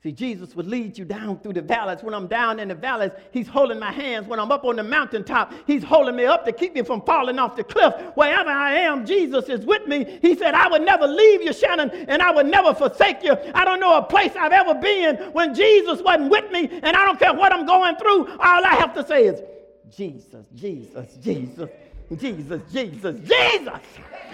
See, 0.02 0.10
Jesus 0.10 0.56
would 0.56 0.66
lead 0.66 0.98
you 0.98 1.04
down 1.04 1.38
through 1.38 1.52
the 1.52 1.62
valleys. 1.62 2.02
When 2.02 2.12
I'm 2.12 2.26
down 2.26 2.58
in 2.58 2.66
the 2.66 2.74
valleys, 2.74 3.12
He's 3.30 3.46
holding 3.46 3.78
my 3.78 3.92
hands. 3.92 4.26
When 4.26 4.40
I'm 4.40 4.50
up 4.50 4.64
on 4.64 4.74
the 4.74 4.82
mountaintop, 4.82 5.54
He's 5.64 5.84
holding 5.84 6.16
me 6.16 6.24
up 6.24 6.44
to 6.44 6.50
keep 6.52 6.74
me 6.74 6.82
from 6.82 7.02
falling 7.02 7.38
off 7.38 7.54
the 7.54 7.62
cliff. 7.62 7.94
Wherever 8.16 8.50
I 8.50 8.74
am, 8.74 9.06
Jesus 9.06 9.48
is 9.48 9.64
with 9.64 9.86
me. 9.86 10.18
He 10.20 10.34
said, 10.34 10.54
I 10.54 10.66
would 10.66 10.82
never 10.82 11.06
leave 11.06 11.42
you, 11.42 11.52
Shannon, 11.52 11.90
and 12.08 12.20
I 12.20 12.32
would 12.32 12.46
never 12.46 12.74
forsake 12.74 13.22
you. 13.22 13.36
I 13.54 13.64
don't 13.64 13.78
know 13.78 13.96
a 13.96 14.02
place 14.02 14.32
I've 14.36 14.50
ever 14.50 14.74
been 14.74 15.16
when 15.32 15.54
Jesus 15.54 16.02
wasn't 16.02 16.30
with 16.32 16.50
me, 16.50 16.68
and 16.82 16.96
I 16.96 17.04
don't 17.04 17.20
care 17.20 17.32
what 17.32 17.52
I'm 17.52 17.64
going 17.64 17.94
through. 17.94 18.26
All 18.26 18.64
I 18.64 18.74
have 18.80 18.94
to 18.94 19.06
say 19.06 19.26
is, 19.26 19.40
Jesus, 19.88 20.46
Jesus, 20.56 21.16
Jesus. 21.22 21.70
Jesus, 22.18 22.60
Jesus, 22.72 23.20
Jesus. 23.20 23.80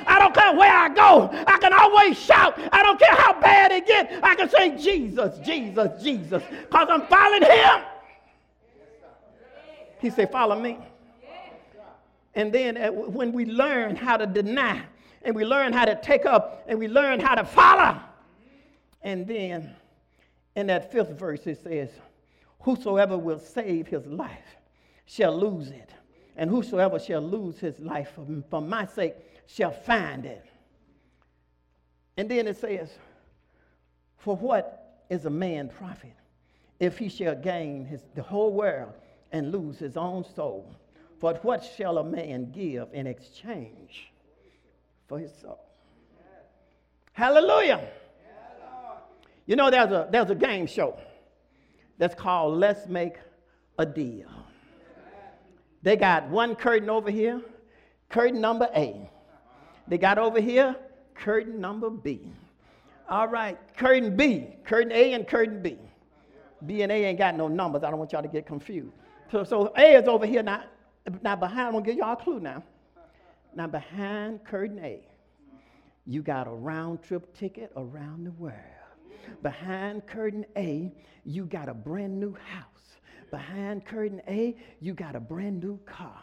I 0.07 0.18
don't 0.18 0.35
care 0.35 0.54
where 0.54 0.72
I 0.72 0.88
go. 0.88 1.28
I 1.46 1.59
can 1.59 1.72
always 1.72 2.18
shout. 2.18 2.59
I 2.72 2.83
don't 2.83 2.98
care 2.98 3.14
how 3.14 3.40
bad 3.40 3.72
it 3.72 3.87
gets. 3.87 4.14
I 4.22 4.35
can 4.35 4.48
say 4.48 4.76
Jesus, 4.76 5.38
Jesus, 5.44 6.02
Jesus, 6.02 6.42
because 6.62 6.88
I'm 6.90 7.07
following 7.07 7.42
him. 7.42 7.85
He 10.00 10.11
said, 10.11 10.31
Follow 10.31 10.59
me. 10.59 10.78
And 12.35 12.52
then 12.52 12.76
when 13.12 13.33
we 13.33 13.46
learn 13.46 13.96
how 13.96 14.16
to 14.16 14.26
deny, 14.26 14.83
and 15.22 15.35
we 15.35 15.44
learn 15.44 15.72
how 15.72 15.85
to 15.85 16.00
take 16.00 16.24
up, 16.24 16.64
and 16.68 16.78
we 16.78 16.87
learn 16.87 17.20
how 17.20 17.35
to 17.35 17.44
follow, 17.44 17.98
and 19.02 19.26
then 19.26 19.74
in 20.54 20.68
that 20.68 20.92
fifth 20.92 21.18
verse 21.18 21.46
it 21.46 21.62
says, 21.62 21.90
Whosoever 22.61 23.16
will 23.18 23.40
save 23.40 23.88
his 23.88 24.07
life 24.07 24.57
shall 25.07 25.37
lose 25.37 25.70
it 25.70 25.90
and 26.38 26.48
whosoever 26.48 27.01
shall 27.01 27.20
lose 27.20 27.59
his 27.59 27.79
life 27.81 28.12
for, 28.14 28.24
for 28.48 28.62
my 28.62 28.87
sake 28.87 29.16
shall 29.46 29.72
find 29.72 30.24
it. 30.24 30.44
And 32.16 32.31
then 32.31 32.46
it 32.46 32.57
says, 32.57 32.90
For 34.16 34.37
what 34.37 35.03
is 35.11 35.27
a 35.27 35.31
man 35.31 35.68
profit 35.68 36.14
if 36.79 36.96
he 36.96 37.09
shall 37.09 37.35
gain 37.35 37.85
his, 37.85 38.03
the 38.14 38.22
whole 38.22 38.53
world 38.53 38.92
and 39.33 39.51
lose 39.51 39.79
his 39.79 39.96
own 39.96 40.24
soul? 40.37 40.74
For 41.18 41.35
what 41.42 41.68
shall 41.77 41.98
a 41.98 42.05
man 42.05 42.53
give 42.53 42.87
in 42.92 43.09
exchange 43.09 44.12
for 45.09 45.18
his 45.18 45.33
soul? 45.42 45.59
Hallelujah. 47.14 47.88
You 49.44 49.57
know, 49.57 49.70
there's 49.70 49.90
a, 49.90 50.09
there's 50.09 50.31
a 50.31 50.37
game 50.37 50.68
show 50.68 50.96
that's 51.96 52.14
called 52.14 52.59
Let's 52.59 52.87
Make 52.87 53.16
a 53.77 53.85
Deal. 53.85 54.29
They 55.83 55.97
got 55.97 56.29
one 56.29 56.55
curtain 56.55 56.91
over 56.91 57.11
here, 57.11 57.41
curtain 58.09 58.41
number 58.41 58.69
A. 58.75 59.09
They 59.87 59.99
got 59.99 60.19
over 60.19 60.41
here, 60.41 60.77
curtain 61.14 61.61
number 61.61 61.88
B. 61.91 62.33
All 63.09 63.29
right, 63.29 63.59
curtain 63.77 64.17
B, 64.17 64.49
curtain 64.64 64.93
A 64.93 65.14
and 65.14 65.27
curtain 65.27 65.62
B. 65.62 65.79
B 66.67 66.83
and 66.83 66.91
A 66.91 67.05
ain't 67.05 67.19
got 67.19 67.37
no 67.37 67.49
numbers. 67.49 67.85
I 67.85 67.91
don't 67.91 67.99
want 67.99 68.12
y'all 68.12 68.23
to 68.23 68.29
get 68.29 68.47
confused. 68.47 68.93
So, 69.31 69.45
so 69.45 69.73
A 69.77 69.95
is 69.95 70.09
over 70.09 70.27
here 70.27 70.43
now. 70.43 70.64
Now 71.23 71.37
behind, 71.37 71.69
I'm 71.69 71.73
gonna 71.73 71.85
give 71.85 71.97
y'all 71.97 72.12
a 72.12 72.17
clue 72.17 72.41
now. 72.41 72.62
Now 73.55 73.67
behind 73.67 74.45
curtain 74.45 74.79
A, 74.81 75.07
you 76.07 76.23
got 76.23 76.47
a 76.47 76.51
round 76.51 77.03
trip 77.03 77.35
ticket 77.35 77.73
around 77.77 78.25
the 78.25 78.33
world. 78.33 78.55
Behind 79.43 80.07
curtain 80.07 80.45
A, 80.57 80.93
you 81.25 81.45
got 81.45 81.69
a 81.69 81.75
brand 81.75 82.19
new 82.19 82.35
house. 82.35 82.78
Behind 83.31 83.85
curtain 83.85 84.23
A, 84.29 84.57
you 84.81 84.95
got 84.95 85.17
a 85.17 85.21
brand 85.21 85.62
new 85.62 85.79
car. 85.87 86.21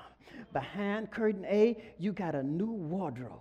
Behind 0.53 1.11
curtain 1.11 1.45
A, 1.45 1.81
you 1.99 2.11
got 2.11 2.35
a 2.35 2.43
new 2.43 2.71
wardrobe 2.71 3.39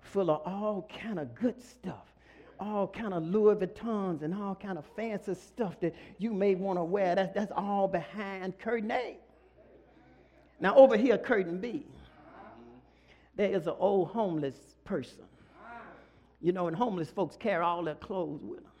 full 0.00 0.30
of 0.30 0.40
all 0.44 0.88
kind 1.02 1.18
of 1.18 1.34
good 1.34 1.60
stuff 1.60 2.06
all 2.58 2.86
kind 2.88 3.14
of 3.14 3.22
Louis 3.22 3.54
Vuittons 3.56 4.22
and 4.22 4.34
all 4.34 4.54
kind 4.54 4.78
of 4.78 4.84
fancy 4.96 5.34
stuff 5.34 5.78
that 5.80 5.94
you 6.18 6.32
may 6.32 6.54
want 6.54 6.78
to 6.78 6.84
wear. 6.84 7.14
That's, 7.14 7.34
that's 7.34 7.52
all 7.54 7.88
behind 7.88 8.58
curtain 8.58 8.90
A. 8.90 9.16
Now 10.60 10.74
over 10.74 10.96
here, 10.96 11.18
curtain 11.18 11.58
B, 11.58 11.84
there 13.36 13.50
is 13.50 13.66
an 13.66 13.74
old 13.78 14.08
homeless 14.08 14.56
person. 14.84 15.24
You 16.40 16.52
know, 16.52 16.68
and 16.68 16.76
homeless 16.76 17.10
folks 17.10 17.36
carry 17.36 17.62
all 17.62 17.82
their 17.82 17.94
clothes 17.94 18.42
with 18.42 18.62
them. 18.62 18.72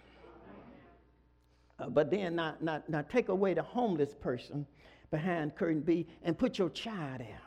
Uh, 1.78 1.88
but 1.88 2.10
then 2.10 2.36
now, 2.36 2.54
now, 2.60 3.02
take 3.02 3.28
away 3.28 3.54
the 3.54 3.62
homeless 3.62 4.14
person 4.14 4.66
behind 5.10 5.54
curtain 5.56 5.80
B 5.80 6.06
and 6.22 6.36
put 6.38 6.58
your 6.58 6.70
child 6.70 7.20
there. 7.20 7.40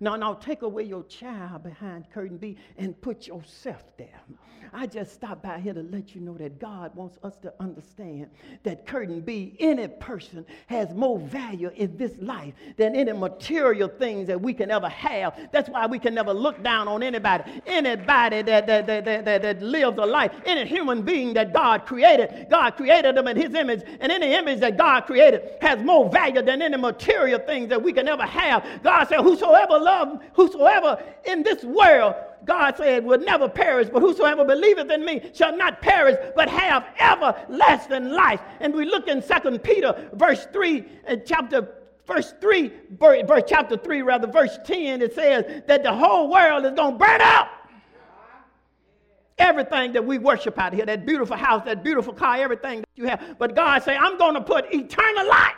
Now, 0.00 0.16
now 0.16 0.34
take 0.34 0.62
away 0.62 0.84
your 0.84 1.04
child 1.04 1.64
behind 1.64 2.10
curtain 2.10 2.36
B 2.36 2.56
and 2.76 3.00
put 3.00 3.26
yourself 3.26 3.82
there. 3.96 4.20
I 4.72 4.86
just 4.86 5.14
stopped 5.14 5.42
by 5.42 5.58
here 5.58 5.74
to 5.74 5.82
let 5.82 6.14
you 6.14 6.20
know 6.20 6.34
that 6.34 6.58
God 6.58 6.94
wants 6.94 7.18
us 7.22 7.36
to 7.38 7.52
understand 7.60 8.28
that 8.62 8.86
curtain 8.86 9.20
B, 9.20 9.56
any 9.58 9.88
person 9.88 10.44
has 10.66 10.92
more 10.94 11.18
value 11.18 11.70
in 11.74 11.96
this 11.96 12.12
life 12.20 12.54
than 12.76 12.94
any 12.94 13.12
material 13.12 13.88
things 13.88 14.26
that 14.26 14.40
we 14.40 14.52
can 14.52 14.70
ever 14.70 14.88
have. 14.88 15.48
That's 15.52 15.68
why 15.68 15.86
we 15.86 15.98
can 15.98 16.14
never 16.14 16.32
look 16.32 16.62
down 16.62 16.88
on 16.88 17.02
anybody. 17.02 17.62
Anybody 17.66 18.42
that, 18.42 18.66
that, 18.66 18.86
that, 18.86 19.04
that, 19.04 19.42
that, 19.42 19.62
lives 19.62 19.98
a 19.98 20.06
life, 20.06 20.32
any 20.44 20.66
human 20.66 21.02
being 21.02 21.34
that 21.34 21.52
God 21.52 21.86
created, 21.86 22.48
God 22.50 22.72
created 22.72 23.16
them 23.16 23.28
in 23.28 23.36
his 23.36 23.54
image, 23.54 23.82
and 24.00 24.12
any 24.12 24.34
image 24.34 24.60
that 24.60 24.76
God 24.76 25.02
created 25.02 25.56
has 25.60 25.82
more 25.82 26.08
value 26.10 26.42
than 26.42 26.62
any 26.62 26.76
material 26.76 27.38
things 27.40 27.68
that 27.68 27.82
we 27.82 27.92
can 27.92 28.08
ever 28.08 28.24
have. 28.24 28.82
God 28.82 29.08
said, 29.08 29.22
Whosoever 29.22 29.78
love 29.88 30.20
whosoever 30.34 31.02
in 31.24 31.42
this 31.42 31.64
world, 31.64 32.14
God 32.44 32.76
said, 32.76 33.04
will 33.04 33.18
never 33.18 33.48
perish, 33.48 33.88
but 33.92 34.00
whosoever 34.00 34.44
believeth 34.44 34.90
in 34.90 35.04
me 35.04 35.30
shall 35.34 35.56
not 35.56 35.80
perish, 35.80 36.16
but 36.36 36.48
have 36.48 36.86
everlasting 36.98 38.10
life. 38.10 38.40
And 38.60 38.74
we 38.74 38.84
look 38.84 39.08
in 39.08 39.22
Second 39.22 39.62
Peter, 39.62 40.10
verse 40.12 40.46
3, 40.52 40.84
uh, 41.08 41.16
chapter 41.26 41.68
verse 42.06 42.32
3, 42.40 42.72
verse, 42.92 43.42
chapter 43.46 43.76
3, 43.76 44.02
rather, 44.02 44.26
verse 44.26 44.58
10, 44.64 45.02
it 45.02 45.14
says 45.14 45.62
that 45.66 45.82
the 45.82 45.92
whole 45.92 46.30
world 46.30 46.64
is 46.64 46.72
going 46.72 46.94
to 46.94 46.98
burn 46.98 47.20
up. 47.20 47.50
Everything 49.38 49.92
that 49.92 50.04
we 50.04 50.18
worship 50.18 50.58
out 50.58 50.72
here, 50.72 50.84
that 50.84 51.06
beautiful 51.06 51.36
house, 51.36 51.64
that 51.64 51.84
beautiful 51.84 52.12
car, 52.12 52.36
everything 52.38 52.80
that 52.80 52.88
you 52.96 53.04
have. 53.06 53.36
But 53.38 53.54
God 53.54 53.82
say, 53.84 53.96
I'm 53.96 54.18
going 54.18 54.34
to 54.34 54.40
put 54.40 54.64
eternal 54.74 55.28
life 55.28 55.54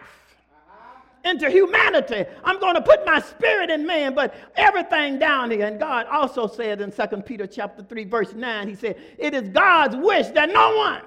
into 1.25 1.51
humanity. 1.51 2.25
I'm 2.45 2.59
going 2.61 2.75
to 2.75 2.83
put 2.83 3.05
my 3.05 3.21
spirit 3.21 3.71
in 3.71 3.87
man, 3.87 4.15
but 4.15 4.35
everything 4.57 5.19
down 5.19 5.51
here. 5.51 5.67
And 5.67 5.79
God 5.79 6.07
also 6.07 6.47
said 6.47 6.81
in 6.81 6.91
2 6.93 7.23
Peter 7.23 7.47
chapter 7.47 7.83
3, 7.83 8.05
verse 8.05 8.33
9, 8.33 8.69
he 8.69 8.75
said, 8.75 8.97
It 9.19 9.35
is 9.35 9.49
God's 9.51 9.97
wish 9.97 10.29
that 10.29 10.51
no 10.51 10.77
one 10.77 11.03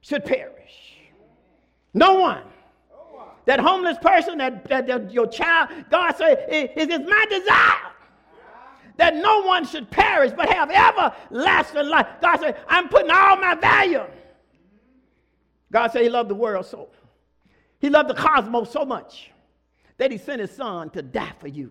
should 0.00 0.24
perish. 0.24 0.52
No 1.94 2.14
one. 2.14 2.42
That 3.46 3.60
homeless 3.60 3.96
person, 3.98 4.38
that, 4.38 4.68
that, 4.68 4.86
that 4.88 5.12
your 5.12 5.26
child, 5.28 5.70
God 5.88 6.16
said, 6.16 6.46
it, 6.48 6.72
it 6.76 6.90
is 6.90 7.00
my 7.08 7.26
desire 7.30 7.92
that 8.96 9.14
no 9.14 9.42
one 9.42 9.66
should 9.66 9.90
perish 9.90 10.32
but 10.36 10.48
have 10.48 10.70
everlasting 10.70 11.88
life. 11.88 12.06
God 12.20 12.40
said, 12.40 12.56
I'm 12.68 12.88
putting 12.88 13.10
all 13.10 13.36
my 13.36 13.54
value. 13.54 14.04
God 15.70 15.92
said 15.92 16.02
he 16.02 16.08
loved 16.08 16.30
the 16.30 16.34
world 16.34 16.66
so 16.66 16.88
he 17.86 17.90
loved 17.90 18.10
the 18.10 18.14
cosmos 18.14 18.72
so 18.72 18.84
much 18.84 19.30
that 19.96 20.10
he 20.10 20.18
sent 20.18 20.40
his 20.40 20.50
son 20.50 20.90
to 20.90 21.02
die 21.02 21.32
for 21.38 21.46
you. 21.46 21.70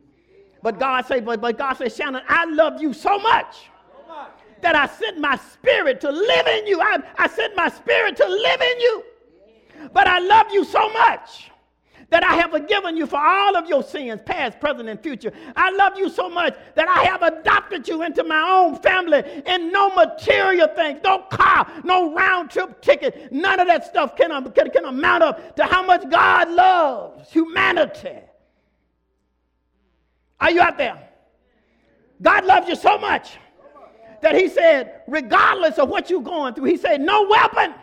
But 0.63 0.79
God 0.79 1.05
say, 1.05 1.19
but, 1.19 1.41
but 1.41 1.57
God 1.57 1.73
said, 1.73 1.91
Shannon, 1.91 2.21
I 2.29 2.45
love 2.45 2.81
you 2.81 2.93
so 2.93 3.19
much 3.19 3.69
that 4.61 4.77
I 4.77 4.87
sent 4.87 5.19
my 5.19 5.35
spirit 5.35 5.99
to 5.99 6.09
live 6.09 6.47
in 6.47 6.67
you. 6.67 6.79
I, 6.79 6.99
I 7.17 7.27
sent 7.27 7.53
my 7.57 7.67
spirit 7.67 8.15
to 8.15 8.25
live 8.25 8.61
in 8.61 8.79
you. 8.79 9.03
But 9.91 10.07
I 10.07 10.19
love 10.19 10.47
you 10.53 10.63
so 10.63 10.89
much 10.93 11.51
that 12.09 12.23
I 12.23 12.35
have 12.35 12.51
forgiven 12.51 12.95
you 12.95 13.07
for 13.07 13.19
all 13.19 13.57
of 13.57 13.67
your 13.67 13.83
sins, 13.83 14.21
past, 14.25 14.59
present, 14.59 14.89
and 14.89 14.99
future. 14.99 15.31
I 15.55 15.71
love 15.71 15.97
you 15.97 16.09
so 16.09 16.29
much 16.29 16.55
that 16.75 16.87
I 16.87 17.03
have 17.05 17.21
adopted 17.21 17.87
you 17.87 18.03
into 18.03 18.23
my 18.23 18.41
own 18.41 18.79
family 18.81 19.23
and 19.45 19.71
no 19.71 19.89
material 19.89 20.67
things, 20.67 20.99
no 21.03 21.19
car, 21.31 21.67
no 21.83 22.13
round 22.13 22.51
trip 22.51 22.81
ticket, 22.81 23.31
none 23.31 23.59
of 23.59 23.67
that 23.67 23.85
stuff 23.85 24.15
can, 24.15 24.31
um, 24.31 24.51
can, 24.51 24.69
can 24.69 24.85
amount 24.85 25.23
up 25.23 25.55
to 25.55 25.65
how 25.65 25.83
much 25.83 26.09
God 26.09 26.49
loves 26.51 27.31
humanity. 27.31 28.19
Are 30.39 30.51
you 30.51 30.61
out 30.61 30.77
there? 30.77 31.09
God 32.21 32.45
loves 32.45 32.67
you 32.67 32.75
so 32.75 32.97
much 32.97 33.37
that 34.21 34.35
He 34.35 34.47
said, 34.47 35.01
regardless 35.07 35.77
of 35.77 35.89
what 35.89 36.09
you're 36.09 36.21
going 36.21 36.53
through, 36.53 36.65
He 36.65 36.77
said, 36.77 37.01
no 37.01 37.27
weapon 37.27 37.73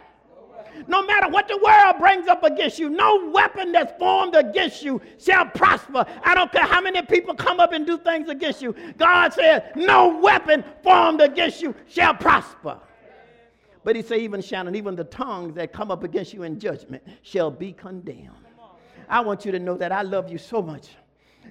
no 0.89 1.05
matter 1.05 1.29
what 1.29 1.49
the 1.49 1.57
world 1.59 1.97
brings 1.99 2.29
up 2.29 2.43
against 2.45 2.79
you, 2.79 2.91
no 2.91 3.31
weapon 3.31 3.73
that's 3.73 3.93
formed 3.99 4.35
against 4.35 4.83
you 4.83 5.01
shall 5.19 5.47
prosper. 5.47 6.05
I 6.25 6.35
don't 6.35 6.51
care 6.51 6.67
how 6.67 6.81
many 6.81 7.03
people 7.03 7.35
come 7.35 7.61
up 7.61 7.73
and 7.73 7.87
do 7.87 7.99
things 7.99 8.29
against 8.29 8.63
you. 8.63 8.75
God 8.99 9.33
said, 9.33 9.73
no 9.77 10.19
weapon 10.19 10.65
formed 10.83 11.21
against 11.21 11.63
you 11.63 11.75
shall 11.89 12.15
prosper. 12.15 12.79
But 13.85 13.97
he 13.97 14.03
said, 14.03 14.19
even 14.19 14.41
Shannon, 14.41 14.77
even 14.77 14.95
the 14.95 15.05
tongues 15.05 15.55
that 15.55 15.73
come 15.73 15.91
up 15.91 16.05
against 16.05 16.33
you 16.33 16.45
in 16.45 16.61
judgment 16.61 17.03
shall 17.23 17.51
be 17.51 17.73
condemned. 17.73 18.31
I 19.09 19.21
want 19.21 19.45
you 19.45 19.53
to 19.53 19.59
know 19.59 19.77
that 19.77 19.93
I 19.93 20.03
love 20.03 20.31
you 20.31 20.39
so 20.39 20.63
much 20.63 20.91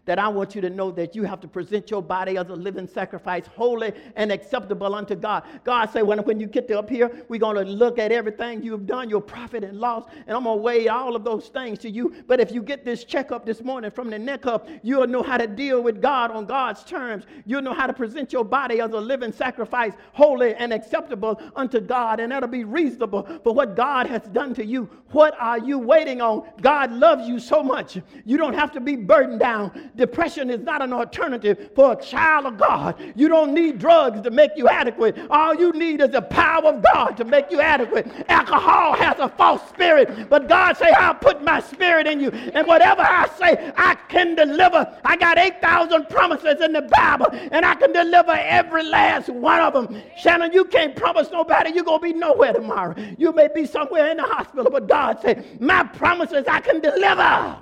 that 0.05 0.19
I 0.19 0.27
want 0.27 0.55
you 0.55 0.61
to 0.61 0.69
know 0.69 0.91
that 0.91 1.15
you 1.15 1.23
have 1.23 1.39
to 1.41 1.47
present 1.47 1.91
your 1.91 2.01
body 2.01 2.37
as 2.37 2.49
a 2.49 2.53
living 2.53 2.87
sacrifice, 2.87 3.45
holy 3.47 3.93
and 4.15 4.31
acceptable 4.31 4.95
unto 4.95 5.15
God. 5.15 5.43
God 5.63 5.89
said, 5.91 6.03
when, 6.03 6.19
when 6.19 6.39
you 6.39 6.47
get 6.47 6.67
to 6.69 6.79
up 6.79 6.89
here, 6.89 7.11
we're 7.29 7.39
going 7.39 7.55
to 7.55 7.71
look 7.71 7.99
at 7.99 8.11
everything 8.11 8.63
you've 8.63 8.87
done, 8.87 9.09
your 9.09 9.21
profit 9.21 9.63
and 9.63 9.79
loss, 9.79 10.05
and 10.27 10.35
I'm 10.35 10.43
going 10.43 10.57
to 10.57 10.61
weigh 10.61 10.87
all 10.87 11.15
of 11.15 11.23
those 11.23 11.47
things 11.47 11.79
to 11.79 11.89
you. 11.89 12.13
But 12.27 12.39
if 12.39 12.51
you 12.51 12.61
get 12.61 12.85
this 12.85 13.03
checkup 13.03 13.45
this 13.45 13.61
morning 13.61 13.91
from 13.91 14.09
the 14.09 14.19
neck 14.19 14.45
up, 14.45 14.67
you'll 14.83 15.07
know 15.07 15.23
how 15.23 15.37
to 15.37 15.47
deal 15.47 15.81
with 15.81 16.01
God 16.01 16.31
on 16.31 16.45
God's 16.45 16.83
terms. 16.83 17.25
You'll 17.45 17.61
know 17.61 17.73
how 17.73 17.87
to 17.87 17.93
present 17.93 18.33
your 18.33 18.45
body 18.45 18.81
as 18.81 18.91
a 18.91 18.99
living 18.99 19.31
sacrifice, 19.31 19.93
holy 20.13 20.55
and 20.55 20.73
acceptable 20.73 21.41
unto 21.55 21.79
God, 21.79 22.19
and 22.19 22.31
that'll 22.31 22.49
be 22.49 22.63
reasonable 22.63 23.27
for 23.43 23.53
what 23.53 23.75
God 23.75 24.07
has 24.07 24.21
done 24.23 24.53
to 24.55 24.65
you. 24.65 24.89
What 25.11 25.35
are 25.39 25.59
you 25.59 25.77
waiting 25.79 26.21
on? 26.21 26.47
God 26.61 26.91
loves 26.91 27.27
you 27.27 27.39
so 27.39 27.61
much. 27.61 27.97
You 28.25 28.37
don't 28.37 28.53
have 28.53 28.71
to 28.73 28.79
be 28.79 28.95
burdened 28.95 29.39
down 29.39 29.80
Depression 29.95 30.49
is 30.49 30.61
not 30.61 30.81
an 30.81 30.93
alternative 30.93 31.71
for 31.75 31.93
a 31.93 31.95
child 31.95 32.45
of 32.45 32.57
God. 32.57 32.95
You 33.15 33.27
don't 33.27 33.53
need 33.53 33.79
drugs 33.79 34.21
to 34.21 34.31
make 34.31 34.51
you 34.55 34.67
adequate. 34.67 35.17
All 35.29 35.53
you 35.55 35.71
need 35.73 36.01
is 36.01 36.09
the 36.09 36.21
power 36.21 36.65
of 36.65 36.83
God 36.93 37.17
to 37.17 37.25
make 37.25 37.51
you 37.51 37.61
adequate. 37.61 38.07
Alcohol 38.29 38.93
has 38.93 39.19
a 39.19 39.29
false 39.29 39.67
spirit, 39.69 40.29
but 40.29 40.47
God 40.47 40.77
say, 40.77 40.91
I'll 40.91 41.15
put 41.15 41.43
my 41.43 41.59
spirit 41.59 42.07
in 42.07 42.19
you. 42.19 42.29
And 42.29 42.67
whatever 42.67 43.01
I 43.01 43.27
say, 43.37 43.71
I 43.77 43.95
can 44.07 44.35
deliver. 44.35 44.87
I 45.03 45.17
got 45.17 45.37
8,000 45.37 46.09
promises 46.09 46.61
in 46.61 46.73
the 46.73 46.81
Bible, 46.81 47.27
and 47.31 47.65
I 47.65 47.75
can 47.75 47.91
deliver 47.91 48.31
every 48.31 48.83
last 48.83 49.29
one 49.29 49.61
of 49.61 49.73
them. 49.73 50.01
Shannon, 50.17 50.53
you 50.53 50.65
can't 50.65 50.95
promise 50.95 51.29
nobody 51.31 51.71
you're 51.71 51.83
going 51.83 51.99
to 51.99 52.03
be 52.03 52.13
nowhere 52.13 52.53
tomorrow. 52.53 52.95
You 53.17 53.31
may 53.31 53.47
be 53.53 53.65
somewhere 53.65 54.11
in 54.11 54.17
the 54.17 54.23
hospital, 54.23 54.71
but 54.71 54.87
God 54.87 55.19
said, 55.21 55.61
my 55.61 55.83
promises 55.83 56.45
I 56.47 56.59
can 56.61 56.79
deliver. 56.79 57.57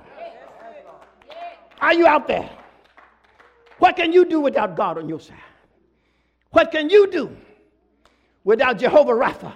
Are 1.82 1.94
you 1.94 2.06
out 2.08 2.28
there? 2.28 2.50
What 3.78 3.96
can 3.96 4.12
you 4.12 4.26
do 4.26 4.42
without 4.42 4.76
God 4.76 4.98
on 4.98 5.08
your 5.08 5.20
side? 5.20 5.38
What 6.52 6.72
can 6.72 6.90
you 6.90 7.10
do 7.10 7.36
without 8.44 8.78
Jehovah 8.78 9.14
Rapha? 9.14 9.54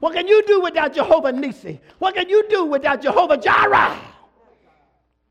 What 0.00 0.14
can 0.14 0.26
you 0.26 0.42
do 0.46 0.60
without 0.60 0.92
Jehovah 0.92 1.32
Nissi? 1.32 1.78
What 1.98 2.14
can 2.14 2.28
you 2.28 2.48
do 2.48 2.64
without 2.64 3.00
Jehovah 3.00 3.36
Jireh? 3.36 3.98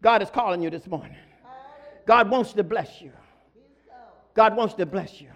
God 0.02 0.22
is 0.22 0.30
calling 0.30 0.62
you 0.62 0.70
this 0.70 0.88
morning. 0.88 1.16
God 2.06 2.30
wants 2.30 2.54
to 2.54 2.64
bless 2.64 3.02
you. 3.02 3.12
God 4.34 4.56
wants 4.56 4.74
to 4.76 4.86
bless 4.86 5.20
you. 5.20 5.30